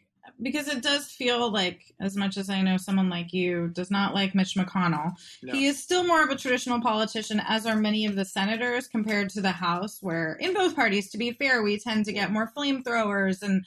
[0.42, 4.14] because it does feel like, as much as I know someone like you does not
[4.14, 5.52] like Mitch McConnell, no.
[5.52, 9.30] he is still more of a traditional politician, as are many of the senators, compared
[9.30, 12.52] to the House, where in both parties, to be fair, we tend to get more
[12.56, 13.42] flamethrowers.
[13.42, 13.64] And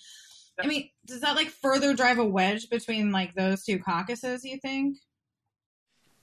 [0.60, 4.58] I mean, does that like further drive a wedge between like those two caucuses, you
[4.60, 4.98] think?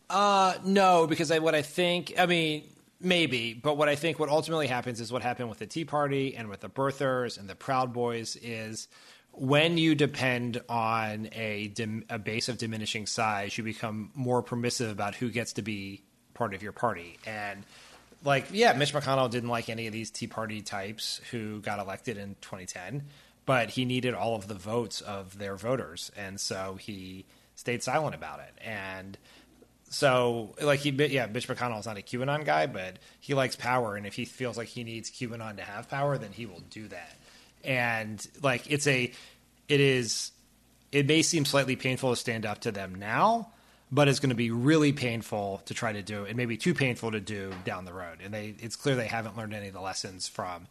[0.08, 2.64] Uh, no, because I, what I think, I mean,
[3.00, 6.36] maybe, but what I think what ultimately happens is what happened with the Tea Party
[6.36, 8.88] and with the birthers and the Proud Boys is
[9.32, 14.90] when you depend on a, dim, a base of diminishing size, you become more permissive
[14.90, 16.02] about who gets to be
[16.34, 17.18] part of your party.
[17.26, 17.62] And
[18.24, 22.18] like, yeah, Mitch McConnell didn't like any of these Tea Party types who got elected
[22.18, 23.04] in 2010,
[23.46, 27.24] but he needed all of the votes of their voters, and so he
[27.54, 28.52] stayed silent about it.
[28.62, 29.16] And
[29.90, 33.96] so, like, he, yeah, Mitch McConnell is not a QAnon guy, but he likes power,
[33.96, 36.88] and if he feels like he needs QAnon to have power, then he will do
[36.88, 37.16] that.
[37.62, 39.12] And like it's a
[39.68, 40.32] it is
[40.92, 43.50] it may seem slightly painful to stand up to them now
[43.92, 47.10] but it's going to be really painful to try to do and maybe too painful
[47.10, 48.18] to do down the road.
[48.22, 50.68] And they it's clear they haven't learned any of the lessons from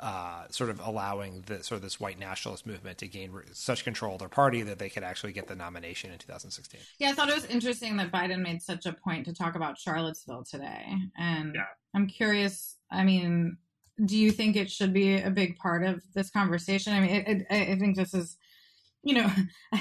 [0.00, 3.84] uh, sort of allowing the sort of this white nationalist movement to gain re- such
[3.84, 6.80] control of their party that they could actually get the nomination in 2016.
[6.98, 9.78] Yeah, I thought it was interesting that Biden made such a point to talk about
[9.78, 11.66] Charlottesville today, and yeah.
[11.94, 12.76] I'm curious.
[12.90, 13.58] I mean,
[14.04, 16.92] do you think it should be a big part of this conversation?
[16.94, 18.36] I mean, it, it, I think this is,
[19.02, 19.30] you know,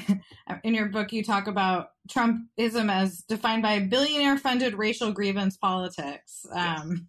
[0.63, 6.45] in your book, you talk about Trumpism as defined by billionaire funded racial grievance politics.
[6.51, 6.99] Um, yes.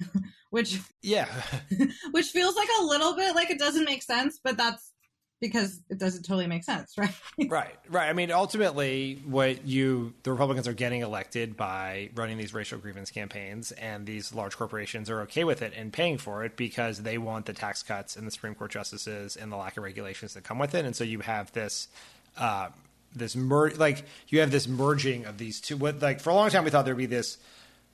[0.50, 1.28] which yeah
[2.10, 4.92] which feels like a little bit like it doesn't make sense but that's
[5.40, 7.14] because it doesn't totally make sense, right?
[7.48, 8.08] right, right.
[8.08, 13.10] I mean, ultimately, what you the Republicans are getting elected by running these racial grievance
[13.10, 17.18] campaigns, and these large corporations are okay with it and paying for it because they
[17.18, 20.44] want the tax cuts and the Supreme Court justices and the lack of regulations that
[20.44, 21.88] come with it, and so you have this.
[22.36, 22.68] Uh,
[23.16, 25.78] this mer- like you have this merging of these two.
[25.78, 27.38] What like for a long time we thought there'd be this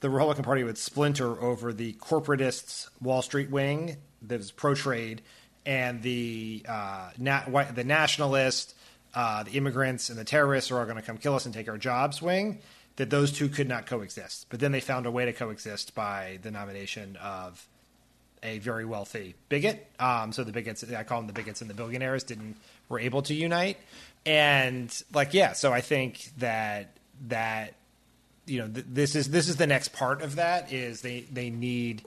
[0.04, 5.22] the Republican Party would splinter over the corporatists Wall Street wing that is pro trade
[5.64, 8.76] and the uh, na- the nationalist,
[9.14, 11.70] uh, the immigrants, and the terrorists are all going to come kill us and take
[11.70, 12.58] our jobs wing.
[12.96, 16.38] That those two could not coexist, but then they found a way to coexist by
[16.42, 17.66] the nomination of
[18.42, 19.86] a very wealthy bigot.
[19.98, 22.56] Um, so the bigots, I call them the bigots and the billionaires, didn't
[22.90, 23.78] were able to unite,
[24.26, 25.54] and like yeah.
[25.54, 26.98] So I think that
[27.28, 27.72] that
[28.46, 31.50] you know th- this is this is the next part of that is they they
[31.50, 32.04] need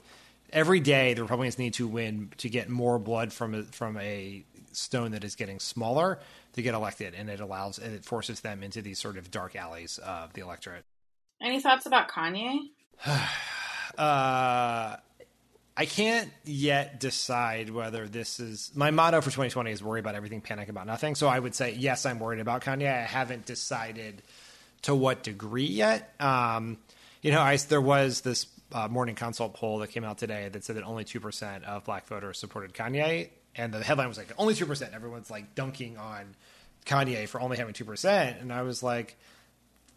[0.52, 4.44] every day the Republicans need to win to get more blood from a, from a
[4.72, 6.18] stone that is getting smaller
[6.54, 9.56] to get elected, and it allows and it forces them into these sort of dark
[9.56, 10.84] alleys of the electorate.
[11.40, 12.58] Any thoughts about Kanye?
[13.06, 14.96] uh,
[15.76, 20.40] I can't yet decide whether this is my motto for 2020 is worry about everything,
[20.40, 21.14] panic about nothing.
[21.14, 22.92] So I would say yes, I'm worried about Kanye.
[22.92, 24.22] I haven't decided
[24.82, 26.14] to what degree yet.
[26.20, 26.78] Um,
[27.22, 30.64] you know, I, there was this uh, morning consult poll that came out today that
[30.64, 33.30] said that only 2% of black voters supported Kanye.
[33.56, 34.94] And the headline was like, only 2%.
[34.94, 36.36] Everyone's like dunking on
[36.86, 38.40] Kanye for only having 2%.
[38.40, 39.16] And I was like,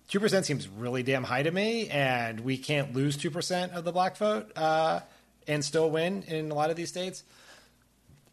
[0.09, 1.89] 2% seems really damn high to me.
[1.89, 5.01] And we can't lose 2% of the black vote uh,
[5.47, 7.23] and still win in a lot of these states.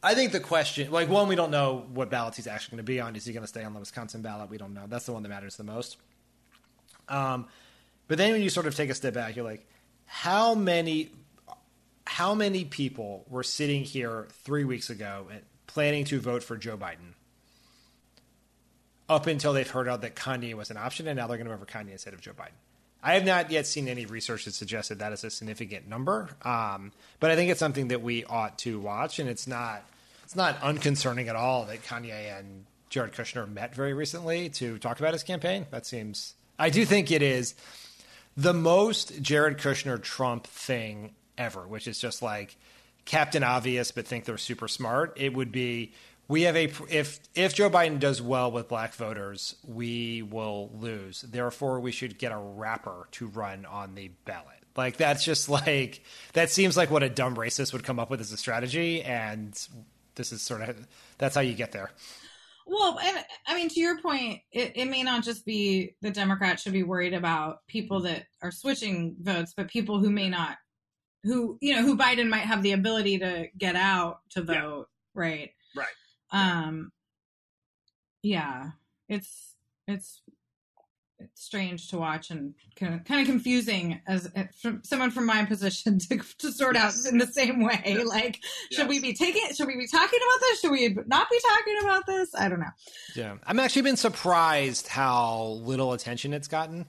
[0.00, 2.92] I think the question, like, one, we don't know what ballots he's actually going to
[2.92, 3.16] be on.
[3.16, 4.48] Is he going to stay on the Wisconsin ballot?
[4.48, 4.84] We don't know.
[4.86, 5.96] That's the one that matters the most.
[7.08, 7.46] Um,
[8.06, 9.66] but then when you sort of take a step back, you're like,
[10.06, 11.10] how many,
[12.06, 15.26] how many people were sitting here three weeks ago
[15.66, 17.14] planning to vote for Joe Biden?
[19.08, 21.56] Up until they've heard out that Kanye was an option, and now they're going to
[21.56, 22.56] vote for Kanye instead of Joe Biden.
[23.02, 26.30] I have not yet seen any research that suggests that that is a significant number,
[26.42, 29.82] um, but I think it's something that we ought to watch, and it's not
[30.24, 34.98] it's not unconcerning at all that Kanye and Jared Kushner met very recently to talk
[34.98, 35.66] about his campaign.
[35.70, 37.54] That seems I do think it is
[38.36, 42.56] the most Jared Kushner Trump thing ever, which is just like
[43.04, 45.14] Captain Obvious, but think they're super smart.
[45.16, 45.92] It would be
[46.28, 51.22] we have a if if Joe Biden does well with black voters, we will lose.
[51.22, 54.58] Therefore, we should get a rapper to run on the ballot.
[54.76, 56.02] Like that's just like
[56.34, 59.58] that seems like what a dumb racist would come up with as a strategy, and
[60.16, 60.86] this is sort of
[61.16, 61.90] that's how you get there.
[62.70, 66.62] Well, and I mean, to your point, it, it may not just be the Democrats
[66.62, 70.58] should be worried about people that are switching votes, but people who may not,
[71.24, 75.20] who you know, who Biden might have the ability to get out to vote, yeah.
[75.22, 75.50] right?
[75.74, 75.86] Right.
[76.30, 76.92] Um,
[78.22, 78.72] yeah,
[79.08, 79.54] it's
[79.86, 80.37] it's it's
[81.34, 85.44] strange to watch and kind of kind of confusing as eh, from someone from my
[85.44, 87.06] position to, to sort yes.
[87.06, 87.80] out in the same way.
[87.84, 88.06] Yes.
[88.06, 88.40] Like,
[88.70, 88.78] yes.
[88.80, 89.42] should we be taking?
[89.54, 90.60] Should we be talking about this?
[90.60, 92.34] Should we not be talking about this?
[92.34, 92.66] I don't know.
[93.14, 96.86] Yeah, I'm actually been surprised how little attention it's gotten.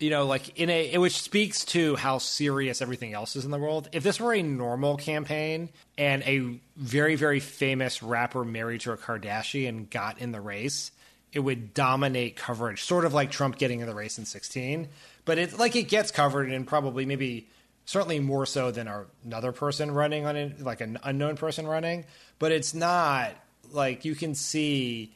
[0.00, 3.58] You know, like in a, which speaks to how serious everything else is in the
[3.58, 3.88] world.
[3.90, 8.96] If this were a normal campaign and a very, very famous rapper married to a
[8.96, 10.92] Kardashian got in the race,
[11.32, 14.88] it would dominate coverage, sort of like Trump getting in the race in 16.
[15.24, 17.48] But it's like it gets covered and probably maybe
[17.84, 22.04] certainly more so than our, another person running on it, like an unknown person running.
[22.38, 23.32] But it's not
[23.72, 25.12] like you can see,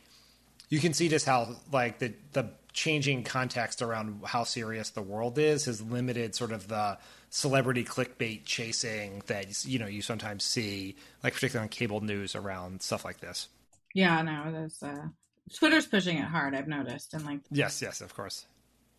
[0.68, 5.38] you can see just how like the the changing context around how serious the world
[5.38, 6.96] is has limited sort of the
[7.28, 12.82] celebrity clickbait chasing that you know you sometimes see, like particularly on cable news around
[12.82, 13.48] stuff like this.
[13.94, 15.08] Yeah, no, there's uh,
[15.54, 16.54] Twitter's pushing it hard.
[16.54, 18.46] I've noticed, and like yes, yes, of course,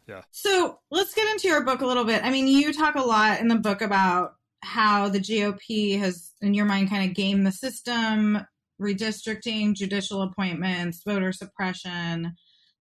[0.08, 0.22] yeah.
[0.32, 2.24] So let's get into your book a little bit.
[2.24, 6.54] I mean, you talk a lot in the book about how the GOP has, in
[6.54, 8.46] your mind, kind of gamed the system,
[8.82, 12.34] redistricting, judicial appointments, voter suppression.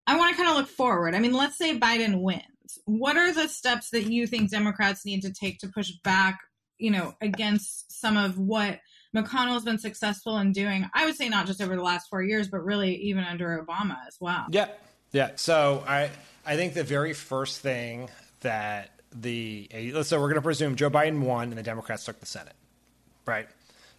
[0.06, 1.14] I want to kind of look forward.
[1.14, 2.42] I mean, let's say Biden wins.
[2.84, 6.40] What are the steps that you think Democrats need to take to push back,
[6.78, 8.80] you know, against some of what
[9.14, 10.88] McConnell has been successful in doing?
[10.94, 13.96] I would say not just over the last four years, but really even under Obama
[14.06, 14.46] as well.
[14.50, 14.68] Yeah,
[15.12, 15.32] yeah.
[15.36, 16.10] So I
[16.46, 18.08] I think the very first thing
[18.40, 22.20] that the let's so we're going to presume Joe Biden won and the Democrats took
[22.20, 22.54] the Senate,
[23.26, 23.48] right?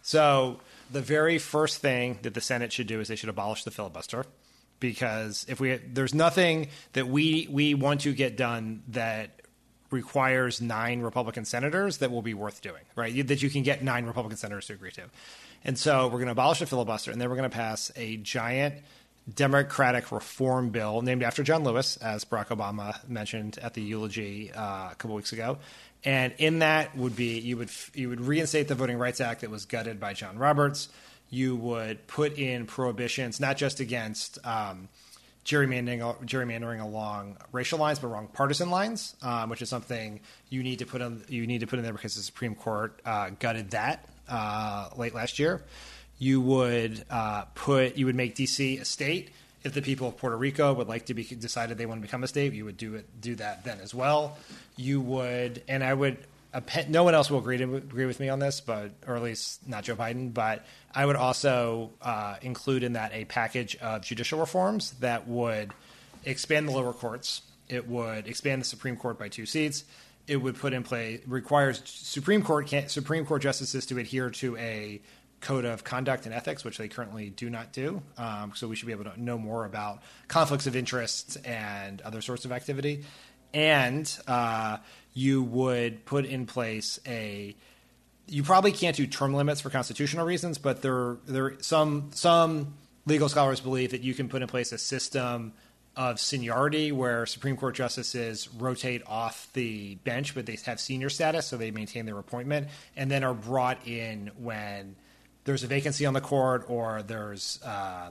[0.02, 0.60] So
[0.90, 4.26] the very first thing that the Senate should do is they should abolish the filibuster
[4.80, 9.40] because if we there's nothing that we we want to get done that
[9.94, 13.26] requires nine Republican senators that will be worth doing, right?
[13.26, 15.04] That you can get nine Republican senators to agree to.
[15.64, 18.18] And so we're going to abolish the filibuster and then we're going to pass a
[18.18, 18.74] giant
[19.32, 24.90] Democratic reform bill named after John Lewis, as Barack Obama mentioned at the eulogy uh,
[24.90, 25.56] a couple weeks ago.
[26.04, 29.50] And in that would be you would you would reinstate the Voting Rights Act that
[29.50, 30.90] was gutted by John Roberts
[31.30, 34.88] you would put in prohibitions not just against um,
[35.44, 40.78] gerrymandering, gerrymandering along racial lines, but along partisan lines, um, which is something you need
[40.78, 41.22] to put in.
[41.28, 45.14] You need to put in there because the Supreme Court uh, gutted that uh, late
[45.14, 45.62] last year.
[46.18, 47.96] You would uh, put.
[47.96, 49.30] You would make DC a state.
[49.62, 52.22] If the people of Puerto Rico would like to be decided they want to become
[52.22, 53.06] a state, you would do it.
[53.20, 54.36] Do that then as well.
[54.76, 56.18] You would, and I would
[56.88, 59.66] No one else will agree to agree with me on this, but or at least
[59.68, 60.32] not Joe Biden.
[60.32, 65.72] But I would also uh, include in that a package of judicial reforms that would
[66.24, 67.42] expand the lower courts.
[67.68, 69.84] It would expand the Supreme Court by two seats.
[70.26, 75.00] It would put in play requires Supreme Court Supreme Court justices to adhere to a
[75.40, 78.02] code of conduct and ethics, which they currently do not do.
[78.16, 82.22] Um, so we should be able to know more about conflicts of interest and other
[82.22, 83.04] sorts of activity.
[83.52, 84.78] And uh,
[85.14, 87.56] you would put in place a
[88.26, 92.74] you probably can't do term limits for constitutional reasons, but there there some some
[93.06, 95.52] legal scholars believe that you can put in place a system
[95.96, 101.46] of seniority where Supreme Court justices rotate off the bench, but they have senior status,
[101.46, 104.96] so they maintain their appointment, and then are brought in when
[105.44, 107.60] there's a vacancy on the court or there's.
[107.62, 108.10] Uh,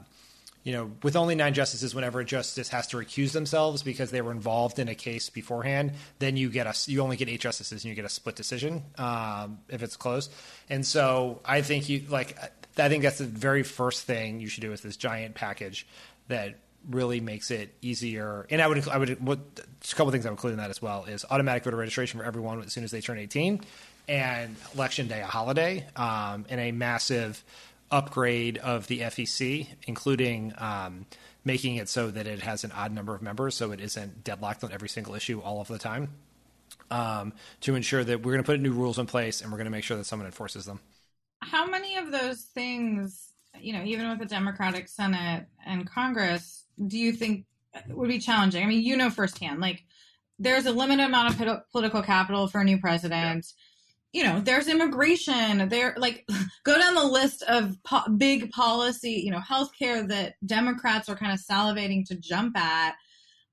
[0.64, 4.22] you know, with only nine justices, whenever a justice has to recuse themselves because they
[4.22, 7.84] were involved in a case beforehand, then you get a you only get eight justices
[7.84, 10.30] and you get a split decision um, if it's close.
[10.70, 12.36] And so I think you like
[12.78, 15.86] I think that's the very first thing you should do is this giant package
[16.28, 16.58] that
[16.88, 18.46] really makes it easier.
[18.50, 20.82] And I would, I would, what, a couple things I would include in that as
[20.82, 23.60] well is automatic voter registration for everyone as soon as they turn 18,
[24.08, 27.42] and election day a holiday, um, and a massive
[27.94, 31.06] upgrade of the FEC, including um,
[31.44, 34.64] making it so that it has an odd number of members, so it isn't deadlocked
[34.64, 36.08] on every single issue all of the time.
[36.90, 39.66] Um, to ensure that we're going to put new rules in place and we're going
[39.66, 40.80] to make sure that someone enforces them.
[41.40, 46.98] How many of those things, you know, even with the Democratic Senate and Congress, do
[46.98, 47.46] you think
[47.88, 48.62] would be challenging?
[48.62, 49.84] I mean, you know firsthand, like
[50.38, 53.46] there's a limited amount of political capital for a new president.
[53.46, 53.63] Yeah.
[54.14, 55.68] You know, there's immigration.
[55.68, 56.26] There, like,
[56.64, 59.22] go down the list of po- big policy.
[59.24, 62.94] You know, healthcare that Democrats are kind of salivating to jump at.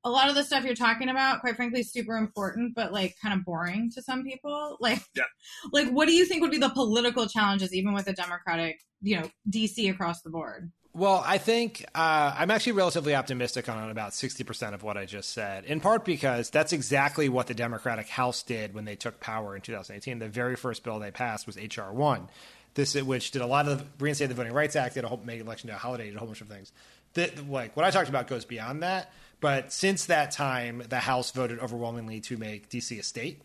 [0.03, 3.15] A lot of the stuff you're talking about, quite frankly, is super important, but like
[3.21, 4.77] kind of boring to some people.
[4.81, 5.23] Like, yeah.
[5.71, 9.19] like, what do you think would be the political challenges, even with a Democratic, you
[9.19, 10.71] know, DC across the board?
[10.93, 15.29] Well, I think uh, I'm actually relatively optimistic on about 60% of what I just
[15.29, 19.55] said, in part because that's exactly what the Democratic House did when they took power
[19.55, 20.19] in 2018.
[20.19, 21.93] The very first bill they passed was H.R.
[21.93, 22.27] 1,
[22.73, 25.39] this, which did a lot of reinstate the Voting Rights Act, did a whole, made
[25.39, 26.73] election day a holiday, did a whole bunch of things.
[27.13, 29.13] The, like what I talked about goes beyond that.
[29.39, 32.99] But since that time, the House voted overwhelmingly to make D.C.
[32.99, 33.41] a state.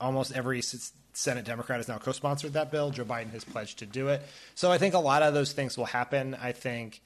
[0.00, 0.62] Almost every
[1.12, 2.90] Senate Democrat has now co sponsored that bill.
[2.90, 4.22] Joe Biden has pledged to do it.
[4.54, 6.36] So I think a lot of those things will happen.
[6.40, 7.00] I think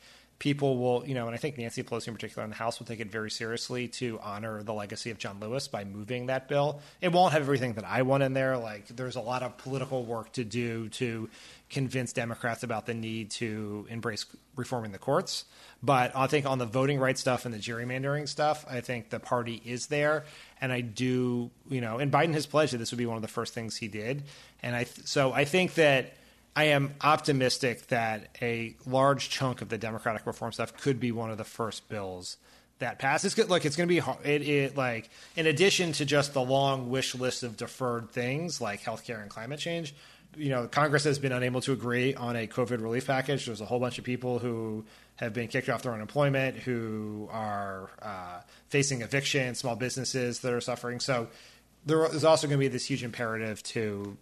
[0.45, 2.85] people will, you know, and I think Nancy Pelosi in particular in the House will
[2.85, 6.83] take it very seriously to honor the legacy of John Lewis by moving that bill.
[7.01, 8.59] It won't have everything that I want in there.
[8.59, 11.31] Like, there's a lot of political work to do to
[11.71, 15.47] convince Democrats about the need to embrace reforming the courts.
[15.83, 19.21] But I think on the voting rights stuff and the gerrymandering stuff, I think the
[19.21, 20.27] party is there.
[20.61, 23.23] And I do, you know, and Biden has pledged that this would be one of
[23.23, 24.25] the first things he did.
[24.63, 26.19] And I, th- so I think that
[26.57, 31.31] I am optimistic that a large chunk of the democratic reform stuff could be one
[31.31, 32.37] of the first bills
[32.79, 33.25] that pass.
[33.25, 33.49] It's good.
[33.51, 34.25] Look, it's going to be hard.
[34.25, 38.83] It, it like in addition to just the long wish list of deferred things like
[38.83, 39.95] healthcare and climate change.
[40.37, 43.47] You know, Congress has been unable to agree on a COVID relief package.
[43.47, 44.85] There's a whole bunch of people who
[45.17, 50.61] have been kicked off their unemployment, who are uh, facing eviction, small businesses that are
[50.61, 50.99] suffering.
[50.99, 51.29] So
[51.87, 54.17] there is also going to be this huge imperative to,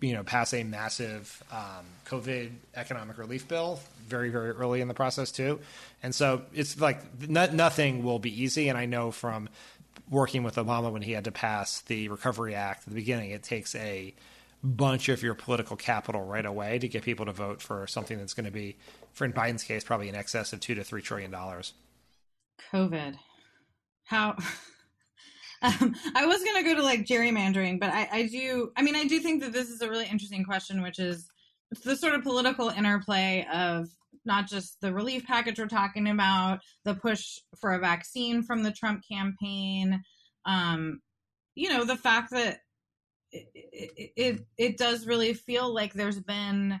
[0.00, 4.94] you know, pass a massive um, COVID economic relief bill very, very early in the
[4.94, 5.60] process too.
[6.02, 8.68] And so it's like nothing will be easy.
[8.68, 9.48] And I know from
[10.10, 13.42] working with Obama when he had to pass the Recovery Act at the beginning, it
[13.42, 14.14] takes a
[14.62, 18.34] bunch of your political capital right away to get people to vote for something that's
[18.34, 18.76] going to be,
[19.12, 21.74] for in Biden's case, probably in excess of two to three trillion dollars.
[22.72, 23.16] COVID,
[24.04, 24.36] how?
[25.64, 28.70] Um, I was going to go to like gerrymandering, but I, I do.
[28.76, 31.26] I mean, I do think that this is a really interesting question, which is
[31.84, 33.88] the sort of political interplay of
[34.26, 38.72] not just the relief package we're talking about, the push for a vaccine from the
[38.72, 40.02] Trump campaign,
[40.46, 41.00] um,
[41.54, 42.58] you know, the fact that
[43.32, 46.80] it, it, it does really feel like there's been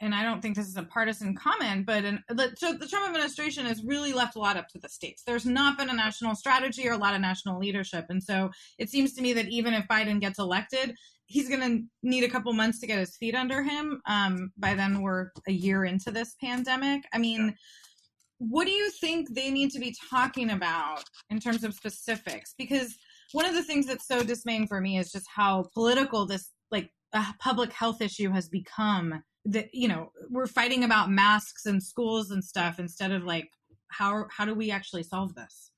[0.00, 3.06] and I don't think this is a partisan comment, but in, the, so the Trump
[3.06, 5.22] administration has really left a lot up to the states.
[5.26, 8.06] There's not been a national strategy or a lot of national leadership.
[8.10, 10.94] And so it seems to me that even if Biden gets elected,
[11.26, 14.00] he's going to need a couple months to get his feet under him.
[14.06, 17.04] Um, by then, we're a year into this pandemic.
[17.12, 17.52] I mean, yeah.
[18.38, 22.54] what do you think they need to be talking about in terms of specifics?
[22.58, 22.96] Because
[23.32, 26.90] one of the things that's so dismaying for me is just how political this like
[27.12, 32.30] a public health issue has become that you know we're fighting about masks and schools
[32.30, 33.50] and stuff instead of like
[33.88, 35.70] how how do we actually solve this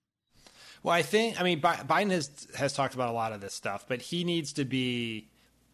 [0.82, 3.84] well i think i mean biden has has talked about a lot of this stuff
[3.88, 5.28] but he needs to be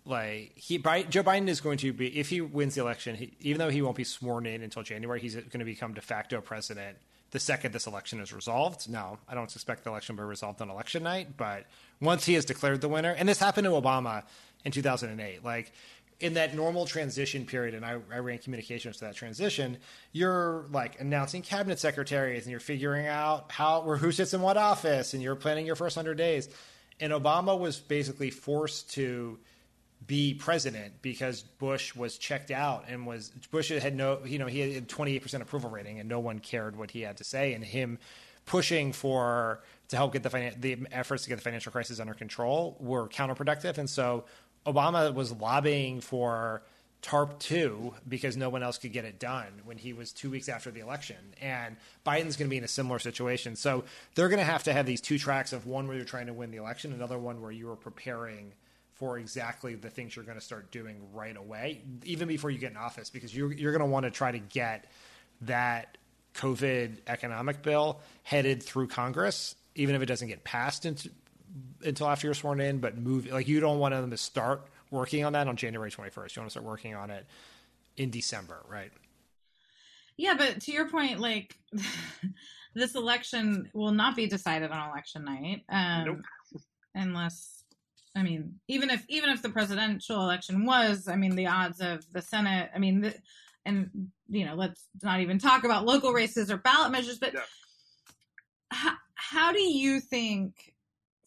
[0.06, 3.58] like he Joe Biden is going to be if he wins the election, he, even
[3.58, 6.98] though he won't be sworn in until January, he's going to become de facto president
[7.34, 8.88] the second this election is resolved.
[8.88, 11.64] Now, I don't expect the election to be resolved on election night, but
[12.00, 14.22] once he has declared the winner, and this happened to Obama
[14.64, 15.72] in 2008, like
[16.20, 19.78] in that normal transition period, and I, I ran communications to that transition,
[20.12, 24.56] you're like announcing cabinet secretaries and you're figuring out how or who sits in what
[24.56, 26.48] office and you're planning your first 100 days.
[27.00, 29.38] And Obama was basically forced to
[30.06, 34.74] be president because Bush was checked out and was Bush had no you know he
[34.74, 37.98] had 28% approval rating and no one cared what he had to say and him
[38.46, 42.14] pushing for to help get the finan- the efforts to get the financial crisis under
[42.14, 44.24] control were counterproductive, and so
[44.66, 46.62] Obama was lobbying for
[47.02, 50.48] TARP 2 because no one else could get it done when he was two weeks
[50.48, 51.16] after the election.
[51.40, 53.56] And Biden's going to be in a similar situation.
[53.56, 53.84] So
[54.14, 56.32] they're going to have to have these two tracks of one where you're trying to
[56.32, 58.52] win the election, another one where you are preparing
[58.94, 62.70] for exactly the things you're going to start doing right away, even before you get
[62.70, 64.86] in office, because you're, you're going to want to try to get
[65.42, 65.98] that
[66.34, 71.10] COVID economic bill headed through Congress, even if it doesn't get passed into,
[71.84, 75.24] until after you're sworn in, but move like you don't want them to start working
[75.24, 76.36] on that on January 21st.
[76.36, 77.26] You want to start working on it
[77.96, 78.90] in December, right?
[80.16, 81.56] Yeah, but to your point, like
[82.74, 86.62] this election will not be decided on election night, um, nope.
[86.94, 87.64] unless
[88.16, 92.04] I mean, even if even if the presidential election was, I mean, the odds of
[92.12, 93.14] the Senate, I mean, the,
[93.66, 97.40] and you know, let's not even talk about local races or ballot measures, but yeah.
[98.70, 100.73] how, how do you think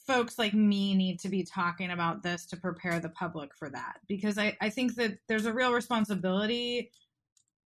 [0.08, 4.00] folks like me need to be talking about this to prepare the public for that
[4.08, 6.92] because I, I think that there's a real responsibility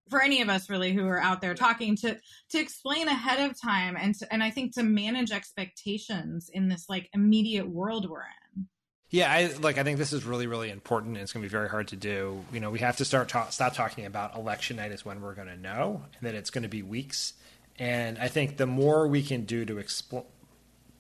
[0.10, 2.18] for any of us really who are out there talking to
[2.50, 6.88] to explain ahead of time and to, and I think to manage expectations in this
[6.90, 8.68] like immediate world we're in.
[9.10, 9.78] Yeah, I like.
[9.78, 11.16] I think this is really, really important.
[11.16, 12.46] And it's going to be very hard to do.
[12.54, 15.36] You know, we have to start ta- stop talking about election night is when we're
[15.36, 17.34] going to know, and that it's going to be weeks.
[17.78, 20.24] And I think the more we can do to explain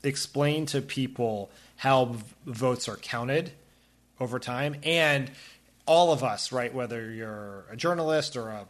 [0.03, 3.51] explain to people how votes are counted
[4.19, 4.75] over time.
[4.83, 5.31] And
[5.85, 8.67] all of us right whether you're a journalist or a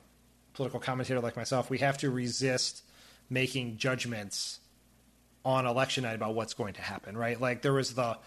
[0.54, 2.84] political commentator like myself we have to resist
[3.30, 4.60] making judgments
[5.44, 7.40] on election night about what's going to happen right?
[7.40, 8.18] Like there was the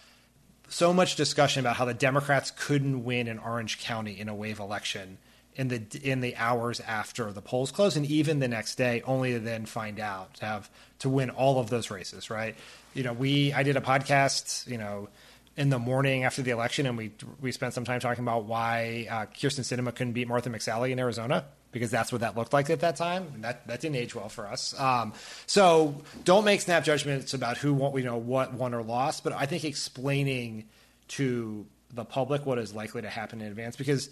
[0.68, 4.60] so much discussion about how the democrats couldn't win in orange county in a wave
[4.60, 5.18] election
[5.56, 9.32] in the in the hours after the polls close and even the next day only
[9.32, 12.56] to then find out to have to win all of those races right?
[12.94, 15.08] You know we i did a podcast you know
[15.56, 19.06] in the morning after the election and we we spent some time talking about why
[19.10, 22.70] uh, Kyrsten Sinema couldn't beat Martha McSally in Arizona because that's what that looked like
[22.70, 23.26] at that time.
[23.34, 24.78] And that that didn't age well for us.
[24.78, 25.12] Um,
[25.46, 29.32] so don't make snap judgments about who won you know what won or lost but
[29.32, 30.64] i think explaining
[31.08, 34.08] to the public what is likely to happen in advance because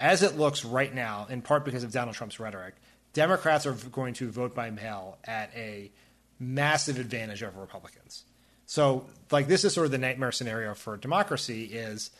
[0.00, 2.74] as it looks right now, in part because of Donald Trump's rhetoric,
[3.12, 5.90] Democrats are going to vote by mail at a
[6.38, 8.24] massive advantage over Republicans.
[8.66, 12.10] So, like, this is sort of the nightmare scenario for democracy: is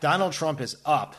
[0.00, 1.14] Donald Trump is up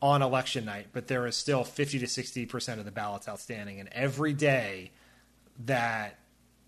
[0.00, 3.80] on election night, but there is still 50 to 60 percent of the ballots outstanding,
[3.80, 4.90] and every day
[5.66, 6.18] that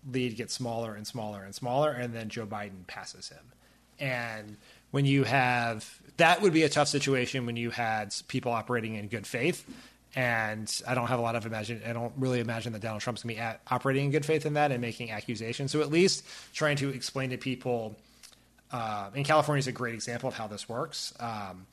[0.09, 3.51] lead gets smaller and smaller and smaller, and then Joe Biden passes him.
[3.99, 4.57] And
[4.91, 9.07] when you have that would be a tough situation when you had people operating in
[9.07, 9.65] good faith.
[10.15, 11.81] And I don't have a lot of imagine.
[11.85, 14.53] I don't really imagine that Donald Trump's to be at, operating in good faith in
[14.53, 15.71] that and making accusations.
[15.71, 17.95] So at least trying to explain to people.
[18.71, 21.13] Uh, and California is a great example of how this works.
[21.19, 21.67] Um,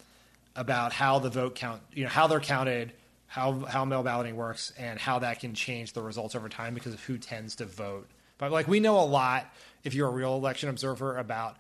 [0.57, 2.93] about how the vote count, you know, how they're counted,
[3.27, 6.95] how how mail balloting works, and how that can change the results over time because
[6.95, 8.09] of who tends to vote.
[8.39, 11.57] But like we know a lot if you're a real election observer about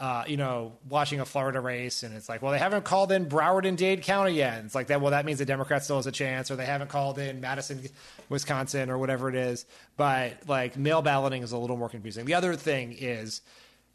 [0.00, 3.26] uh, you know, watching a Florida race, and it's like, well, they haven't called in
[3.26, 4.64] Broward and Dade County yet.
[4.64, 5.02] It's like that.
[5.02, 7.82] Well, that means the Democrat still has a chance, or they haven't called in Madison,
[8.30, 9.66] Wisconsin, or whatever it is.
[9.98, 12.24] But like mail balloting is a little more confusing.
[12.24, 13.42] The other thing is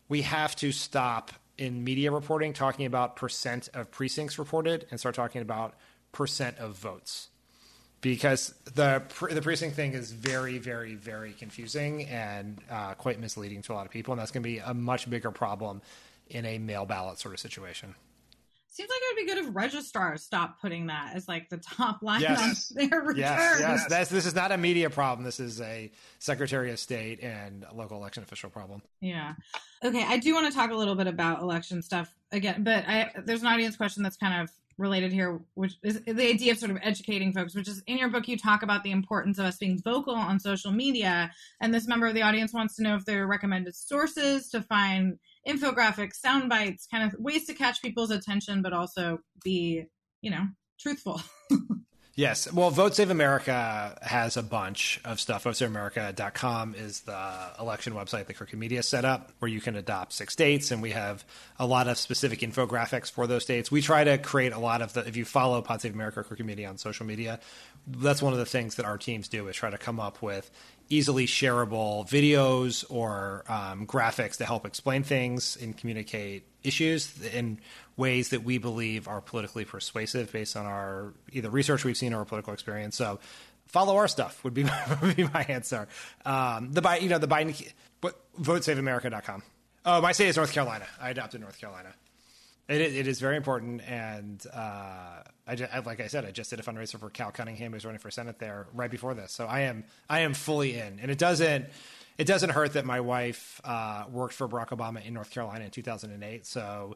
[0.08, 5.16] we have to stop in media reporting talking about percent of precincts reported and start
[5.16, 5.74] talking about
[6.12, 7.30] percent of votes
[8.06, 9.01] because the
[9.32, 13.88] the precinct thing is very, very, very confusing and uh, quite misleading to a lot
[13.88, 15.82] of people, and that's going to be a much bigger problem
[16.28, 17.95] in a mail ballot sort of situation.
[18.70, 22.03] Seems like it would be good if registrars stop putting that as like the top
[22.03, 22.72] line yes.
[22.78, 23.18] on their returns.
[23.18, 23.86] Yes, yes.
[23.89, 25.26] That's, this is not a media problem.
[25.26, 28.84] This is a Secretary of State and local election official problem.
[29.01, 29.34] Yeah.
[29.84, 33.14] Okay, I do want to talk a little bit about election stuff again, but I,
[33.26, 36.72] there's an audience question that's kind of related here, which is the idea of sort
[36.72, 39.58] of educating folks, which is in your book, you talk about the importance of us
[39.58, 41.32] being vocal on social media.
[41.62, 44.62] And this member of the audience wants to know if there are recommended sources to
[44.62, 45.18] find
[45.48, 49.86] infographics, sound bites, kind of ways to catch people's attention, but also be,
[50.22, 50.48] you know,
[50.80, 51.22] truthful.
[52.18, 52.51] Yes.
[52.51, 55.43] Well, Vote Save America has a bunch of stuff.
[55.43, 60.32] VoteSaveAmerica.com is the election website that Crooked Media set up where you can adopt six
[60.32, 61.26] states, and we have
[61.59, 63.70] a lot of specific infographics for those states.
[63.70, 66.24] We try to create a lot of the, if you follow Pod Save America or
[66.24, 67.41] Crooked Media on social media,
[67.86, 70.49] that's one of the things that our teams do is try to come up with
[70.88, 77.59] easily shareable videos or um, graphics to help explain things and communicate issues in
[77.98, 82.20] ways that we believe are politically persuasive based on our either research we've seen or
[82.20, 82.96] our political experience.
[82.96, 83.20] So
[83.68, 85.88] follow our stuff would be my, would be my answer.
[86.26, 87.72] Um, the Biden, you know, the Biden,
[88.02, 89.43] what, votesaveamerica.com.
[89.86, 90.86] Oh, my state is North Carolina.
[91.00, 91.93] I adopted North Carolina.
[92.68, 96.50] It is, it is very important, and uh, I, just, like I said, I just
[96.50, 99.32] did a fundraiser for Cal Cunningham, who's running for Senate there right before this.
[99.32, 101.68] So I am I am fully in, and it doesn't
[102.18, 105.70] it doesn't hurt that my wife uh, worked for Barack Obama in North Carolina in
[105.70, 106.48] 2008.
[106.48, 106.96] So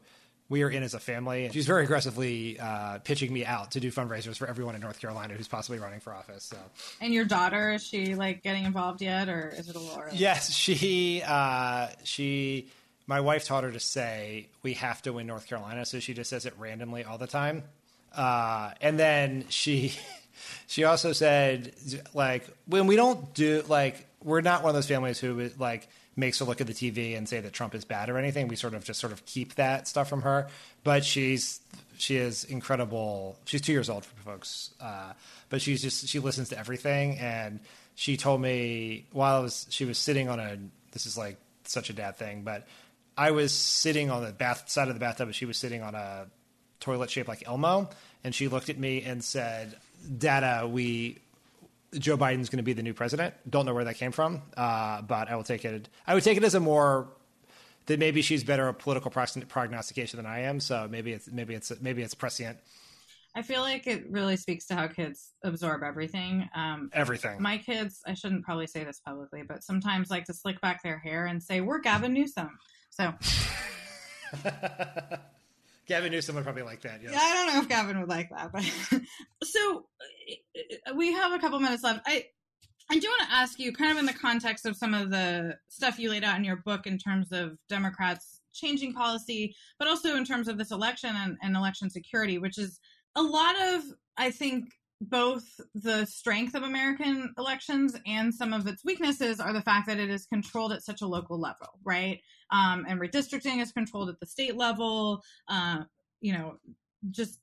[0.49, 1.49] we are in as a family.
[1.53, 5.35] She's very aggressively uh, pitching me out to do fundraisers for everyone in North Carolina
[5.35, 6.43] who's possibly running for office.
[6.43, 6.57] So.
[6.99, 10.17] And your daughter is she like getting involved yet, or is it a little early?
[10.17, 12.67] Yes, she uh, she
[13.05, 16.29] my wife taught her to say we have to win North Carolina, so she just
[16.29, 17.63] says it randomly all the time.
[18.15, 19.93] Uh, and then she
[20.67, 21.73] she also said
[22.15, 25.87] like when we don't do like we're not one of those families who like
[26.19, 28.47] makes her look at the TV and say that Trump is bad or anything.
[28.47, 30.47] We sort of just sort of keep that stuff from her.
[30.83, 31.61] But she's
[31.97, 33.37] she is incredible.
[33.45, 35.13] She's two years old for folks, uh,
[35.49, 37.17] but she's just she listens to everything.
[37.17, 37.59] And
[37.95, 40.57] she told me while I was she was sitting on a
[40.91, 42.67] this is like such a dad thing, but
[43.17, 45.93] I was sitting on the bath side of the bathtub, and she was sitting on
[45.93, 46.27] a
[46.79, 47.89] toilet shaped like Elmo,
[48.23, 49.75] and she looked at me and said,
[50.17, 51.17] "Dada, we."
[51.97, 53.33] Joe Biden's going to be the new president.
[53.49, 55.89] Don't know where that came from, uh, but I will take it.
[56.05, 57.07] I would take it as a more
[57.87, 60.59] that maybe she's better at political prognostication than I am.
[60.59, 62.57] So maybe it's maybe it's maybe it's prescient.
[63.35, 66.49] I feel like it really speaks to how kids absorb everything.
[66.55, 67.41] Um, everything.
[67.41, 70.99] My kids, I shouldn't probably say this publicly, but sometimes like to slick back their
[70.99, 72.57] hair and say, "We're Gavin Newsom."
[72.89, 73.13] So.
[75.89, 77.01] Gavin Newsom would probably like that.
[77.01, 77.11] Yes.
[77.13, 78.63] Yeah, I don't know if Gavin would like that, but
[79.43, 79.85] so
[80.87, 82.01] uh, we have a couple minutes left.
[82.05, 82.25] I
[82.91, 85.57] I do want to ask you, kind of in the context of some of the
[85.67, 90.15] stuff you laid out in your book in terms of Democrats changing policy, but also
[90.15, 92.79] in terms of this election and, and election security, which is
[93.15, 93.83] a lot of,
[94.17, 94.65] I think,
[95.01, 95.43] both
[95.75, 100.09] the strength of American elections and some of its weaknesses are the fact that it
[100.09, 102.19] is controlled at such a local level, right?
[102.51, 105.21] Um, and redistricting is controlled at the state level.
[105.47, 105.83] Uh,
[106.19, 106.57] you know,
[107.11, 107.39] just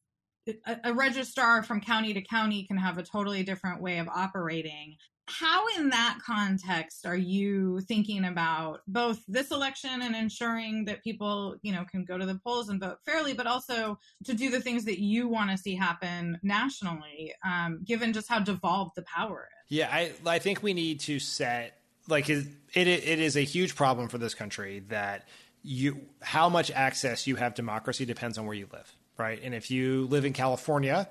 [0.66, 4.96] a, a registrar from county to county can have a totally different way of operating
[5.28, 11.56] how in that context are you thinking about both this election and ensuring that people
[11.62, 14.60] you know can go to the polls and vote fairly but also to do the
[14.60, 19.48] things that you want to see happen nationally um, given just how devolved the power
[19.68, 19.76] is?
[19.76, 21.76] Yeah i i think we need to set
[22.08, 25.26] like it, it it is a huge problem for this country that
[25.62, 29.40] you how much access you have democracy depends on where you live right?
[29.42, 31.08] And if you live in california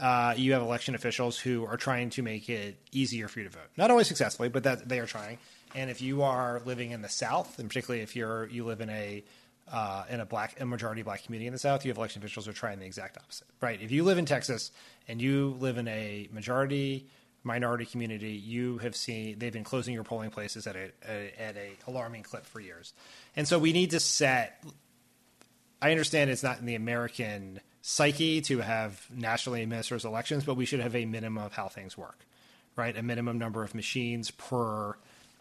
[0.00, 3.50] uh, you have election officials who are trying to make it easier for you to
[3.50, 3.68] vote.
[3.76, 5.38] Not always successfully, but that they are trying.
[5.74, 8.90] And if you are living in the South, and particularly if you're you live in
[8.90, 9.24] a
[9.70, 12.46] uh, in a black a majority black community in the South, you have election officials
[12.46, 13.46] who are trying the exact opposite.
[13.60, 13.80] Right?
[13.82, 14.70] If you live in Texas
[15.08, 17.06] and you live in a majority
[17.44, 21.56] minority community, you have seen they've been closing your polling places at a, a at
[21.56, 22.92] a alarming clip for years.
[23.36, 24.62] And so we need to set.
[25.80, 30.66] I understand it's not in the American psyche to have nationally administered elections, but we
[30.66, 32.26] should have a minimum of how things work,
[32.76, 32.94] right?
[32.94, 34.94] A minimum number of machines per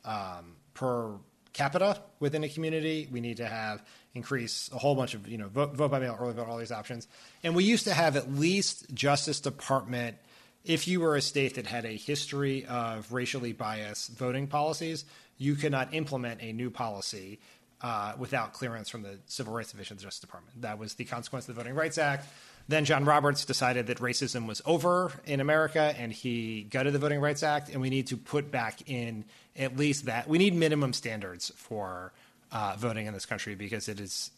[0.06, 1.16] um, per
[1.52, 3.10] capita within a community.
[3.12, 3.84] We need to have
[4.16, 6.72] increase a whole bunch of you know vote, vote by mail, early vote, all these
[6.72, 7.10] options.
[7.44, 10.16] And we used to have at least Justice Department.
[10.64, 15.04] If you were a state that had a history of racially biased voting policies,
[15.38, 17.40] you could not implement a new policy
[17.82, 20.62] uh, without clearance from the Civil Rights Division of the Justice Department.
[20.62, 22.28] That was the consequence of the Voting Rights Act.
[22.68, 27.22] Then John Roberts decided that racism was over in America and he gutted the Voting
[27.22, 27.70] Rights Act.
[27.70, 29.26] And we need to put back in
[29.56, 30.28] at least that.
[30.28, 32.12] We need minimum standards for
[32.52, 34.32] uh, voting in this country because it is,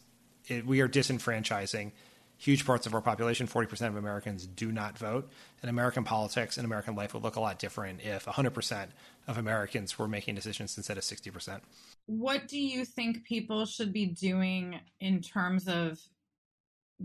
[0.46, 1.92] it, we are disenfranchising
[2.40, 3.46] huge parts of our population.
[3.46, 5.30] 40% of Americans do not vote.
[5.60, 8.86] And American politics and American life would look a lot different if 100%
[9.30, 11.60] of Americans were making decisions instead of 60%
[12.06, 15.98] what do you think people should be doing in terms of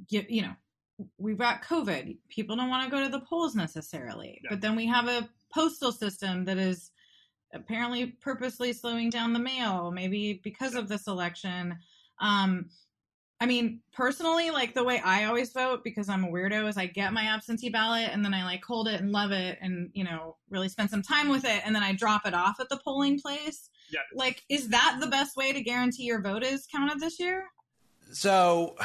[0.10, 0.54] you know
[1.18, 2.18] we've got covid.
[2.30, 4.40] People don't want to go to the polls necessarily.
[4.44, 4.50] Yeah.
[4.50, 6.92] but then we have a postal system that is
[7.54, 11.78] apparently purposely slowing down the mail maybe because of this election.
[12.20, 12.70] Um
[13.42, 16.86] I mean, personally, like the way I always vote because I'm a weirdo is I
[16.86, 20.06] get my absentee ballot and then I like hold it and love it and, you
[20.06, 22.80] know, really spend some time with it and then I drop it off at the
[22.84, 23.70] polling place.
[23.92, 24.00] Yeah.
[24.14, 27.44] Like, is that the best way to guarantee your vote is counted this year?
[28.14, 28.76] So,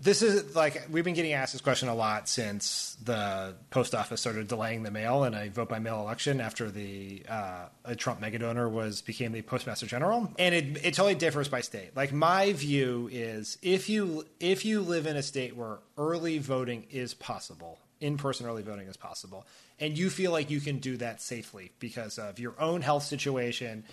[0.00, 4.20] this is like we've been getting asked this question a lot since the post office
[4.20, 8.20] started delaying the mail in a vote by mail election after the uh, a Trump
[8.20, 11.96] mega donor was became the postmaster general, and it it totally differs by state.
[11.96, 16.86] Like my view is if you if you live in a state where early voting
[16.90, 19.46] is possible, in person early voting is possible.
[19.80, 23.84] And you feel like you can do that safely because of your own health situation,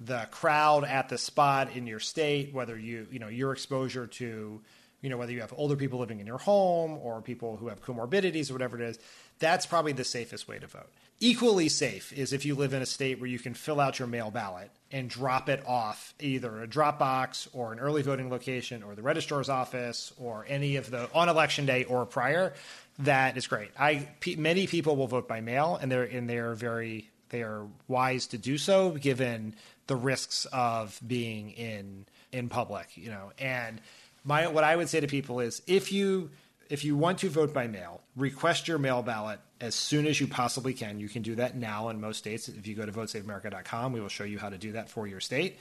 [0.00, 4.60] the crowd at the spot in your state, whether you, you know, your exposure to,
[5.02, 7.82] you know, whether you have older people living in your home or people who have
[7.82, 8.98] comorbidities or whatever it is,
[9.40, 10.88] that's probably the safest way to vote.
[11.18, 14.08] Equally safe is if you live in a state where you can fill out your
[14.08, 18.82] mail ballot and drop it off either a drop box or an early voting location
[18.82, 22.54] or the registrar's office or any of the on election day or prior.
[23.00, 23.70] That is great.
[23.78, 28.26] I many people will vote by mail and they're and they're very they are wise
[28.28, 29.54] to do so given
[29.86, 33.32] the risks of being in in public, you know.
[33.38, 33.80] And
[34.24, 36.30] my what I would say to people is if you
[36.68, 40.26] if you want to vote by mail, request your mail ballot as soon as you
[40.26, 40.98] possibly can.
[40.98, 42.48] You can do that now in most states.
[42.48, 45.20] If you go to votesaveamerica.com, we will show you how to do that for your
[45.20, 45.58] state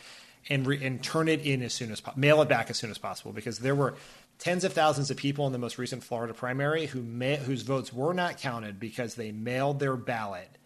[0.50, 2.98] and, re- and turn it in as soon as mail it back as soon as
[2.98, 3.96] possible because there were
[4.40, 7.02] tens of thousands of people in the most recent Florida primary who
[7.36, 10.58] whose votes were not counted because they mailed their ballot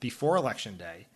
[0.00, 1.06] before election day.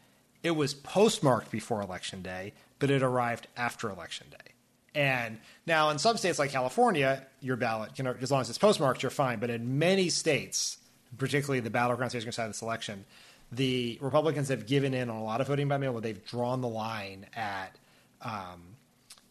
[0.43, 4.55] It was postmarked before election day, but it arrived after election day.
[4.95, 9.03] And now in some states like California, your ballot, know, as long as it's postmarked,
[9.03, 9.39] you're fine.
[9.39, 10.78] But in many states,
[11.16, 13.05] particularly the battleground states inside this election,
[13.53, 16.61] the Republicans have given in on a lot of voting by mail where they've drawn
[16.61, 17.76] the line at
[18.20, 18.76] um,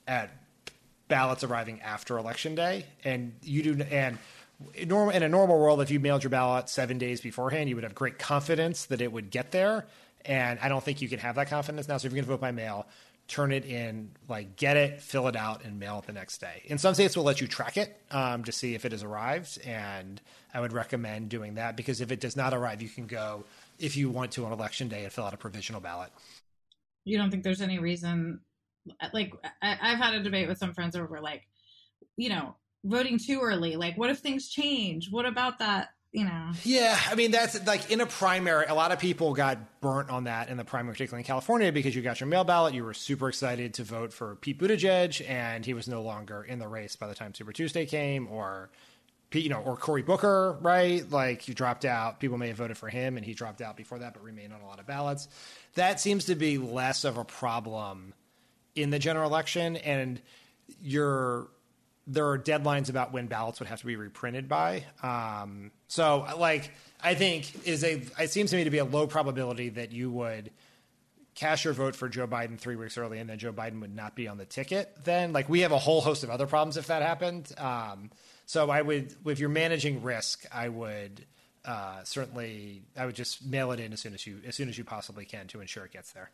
[0.07, 0.31] at
[1.07, 2.85] ballots arriving after election day.
[3.03, 4.17] And you do and
[4.75, 7.93] in a normal world, if you mailed your ballot seven days beforehand, you would have
[7.93, 9.85] great confidence that it would get there.
[10.25, 11.97] And I don't think you can have that confidence now.
[11.97, 12.87] So if you're going to vote by mail,
[13.27, 16.63] turn it in, like get it, fill it out, and mail it the next day.
[16.65, 19.59] In some states, will let you track it um, to see if it has arrived,
[19.65, 20.21] and
[20.53, 23.43] I would recommend doing that because if it does not arrive, you can go
[23.79, 26.09] if you want to on election day and fill out a provisional ballot.
[27.03, 28.39] You don't think there's any reason?
[29.13, 31.47] Like I, I've had a debate with some friends over like,
[32.15, 33.75] you know, voting too early.
[33.75, 35.11] Like, what if things change?
[35.11, 35.89] What about that?
[36.17, 36.49] You know.
[36.63, 38.65] Yeah, I mean that's like in a primary.
[38.65, 41.95] A lot of people got burnt on that in the primary, particularly in California, because
[41.95, 42.73] you got your mail ballot.
[42.73, 46.57] You were super excited to vote for Pete Buttigieg, and he was no longer in
[46.57, 48.71] the race by the time Super Tuesday came, or
[49.31, 51.07] you know, or Cory Booker, right?
[51.07, 52.19] Like he dropped out.
[52.19, 54.61] People may have voted for him, and he dropped out before that, but remained on
[54.61, 55.27] a lot of ballots.
[55.75, 58.15] That seems to be less of a problem
[58.73, 60.19] in the general election, and
[60.81, 61.47] you're
[62.07, 64.85] there are deadlines about when ballots would have to be reprinted by.
[65.03, 66.71] Um, so, like,
[67.01, 70.11] I think is a it seems to me to be a low probability that you
[70.11, 70.51] would
[71.35, 74.15] cast your vote for Joe Biden three weeks early, and then Joe Biden would not
[74.15, 74.91] be on the ticket.
[75.03, 77.51] Then, like, we have a whole host of other problems if that happened.
[77.57, 78.09] Um,
[78.45, 81.25] so, I would, if you're managing risk, I would
[81.67, 84.77] uh, certainly, I would just mail it in as soon as you as soon as
[84.77, 86.31] you possibly can to ensure it gets there.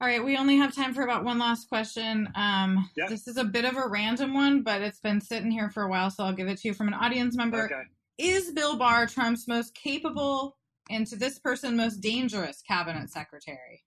[0.00, 2.28] All right, we only have time for about one last question.
[2.34, 3.08] Um, yep.
[3.08, 5.88] This is a bit of a random one, but it's been sitting here for a
[5.88, 7.64] while, so I'll give it to you from an audience member.
[7.64, 7.82] Okay.
[8.18, 10.56] Is Bill Barr Trump's most capable
[10.90, 13.82] and to this person most dangerous cabinet secretary?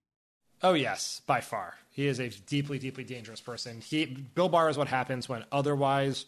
[0.63, 1.75] Oh yes, by far.
[1.91, 3.81] He is a deeply, deeply dangerous person.
[3.81, 6.25] He Bill Barr is what happens when otherwise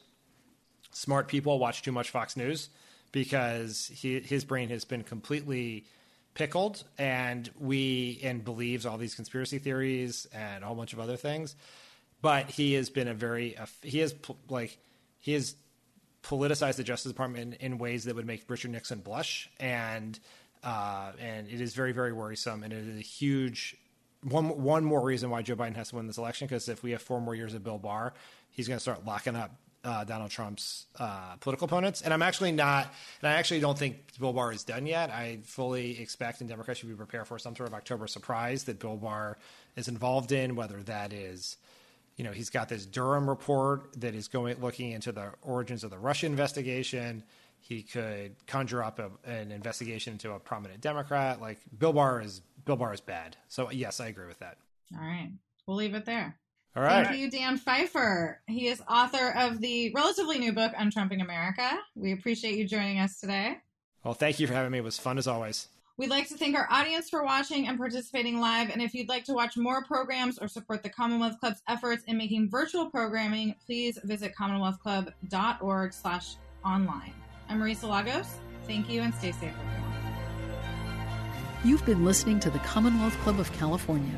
[0.92, 2.70] smart people watch too much Fox News
[3.12, 5.86] because he, his brain has been completely
[6.40, 11.18] pickled and we and believes all these conspiracy theories and a whole bunch of other
[11.18, 11.54] things.
[12.22, 14.16] But he has been a very he has
[14.48, 14.78] like
[15.20, 15.56] he has
[16.24, 19.50] politicized the justice department in, in, ways that would make richard nixon blush.
[19.60, 20.18] And
[20.64, 22.64] uh, and it is very very worrisome.
[22.64, 23.76] And it is a huge
[24.24, 26.92] one one more reason why joe biden has to win this election because if we
[26.92, 28.14] have four more years of bill barr
[28.50, 32.02] he's going to start locking up uh, Donald Trump's uh, political opponents.
[32.02, 35.10] And I'm actually not, and I actually don't think Bill Barr is done yet.
[35.10, 38.80] I fully expect, and Democrats should be prepared for some sort of October surprise that
[38.80, 39.38] Bill Barr
[39.76, 41.58] is involved in, whether that is,
[42.18, 45.92] you know, he's got this Durham report that is going looking into the origins of
[45.92, 47.24] the Russia investigation.
[47.62, 51.40] He could conjure up a, an investigation into a prominent Democrat.
[51.40, 53.38] Like Bill Barr is Bill Barr is bad.
[53.48, 54.58] So yes, I agree with that.
[54.94, 55.32] All right,
[55.66, 56.36] we'll leave it there.
[56.76, 57.06] All right.
[57.06, 58.42] Thank you, Dan Pfeiffer.
[58.48, 61.80] He is author of the relatively new book, Untrumping America.
[61.96, 63.58] We appreciate you joining us today.
[64.04, 64.78] Well, thank you for having me.
[64.78, 65.68] It was fun as always.
[65.98, 68.70] We'd like to thank our audience for watching and participating live.
[68.70, 72.18] And if you'd like to watch more programs or support the Commonwealth Club's efforts in
[72.18, 77.14] making virtual programming, please visit commonwealthclub.org slash online.
[77.50, 78.38] I'm Marisa Lagos.
[78.66, 79.94] Thank you and stay safe, everyone.
[81.66, 84.18] You've been listening to the Commonwealth Club of California.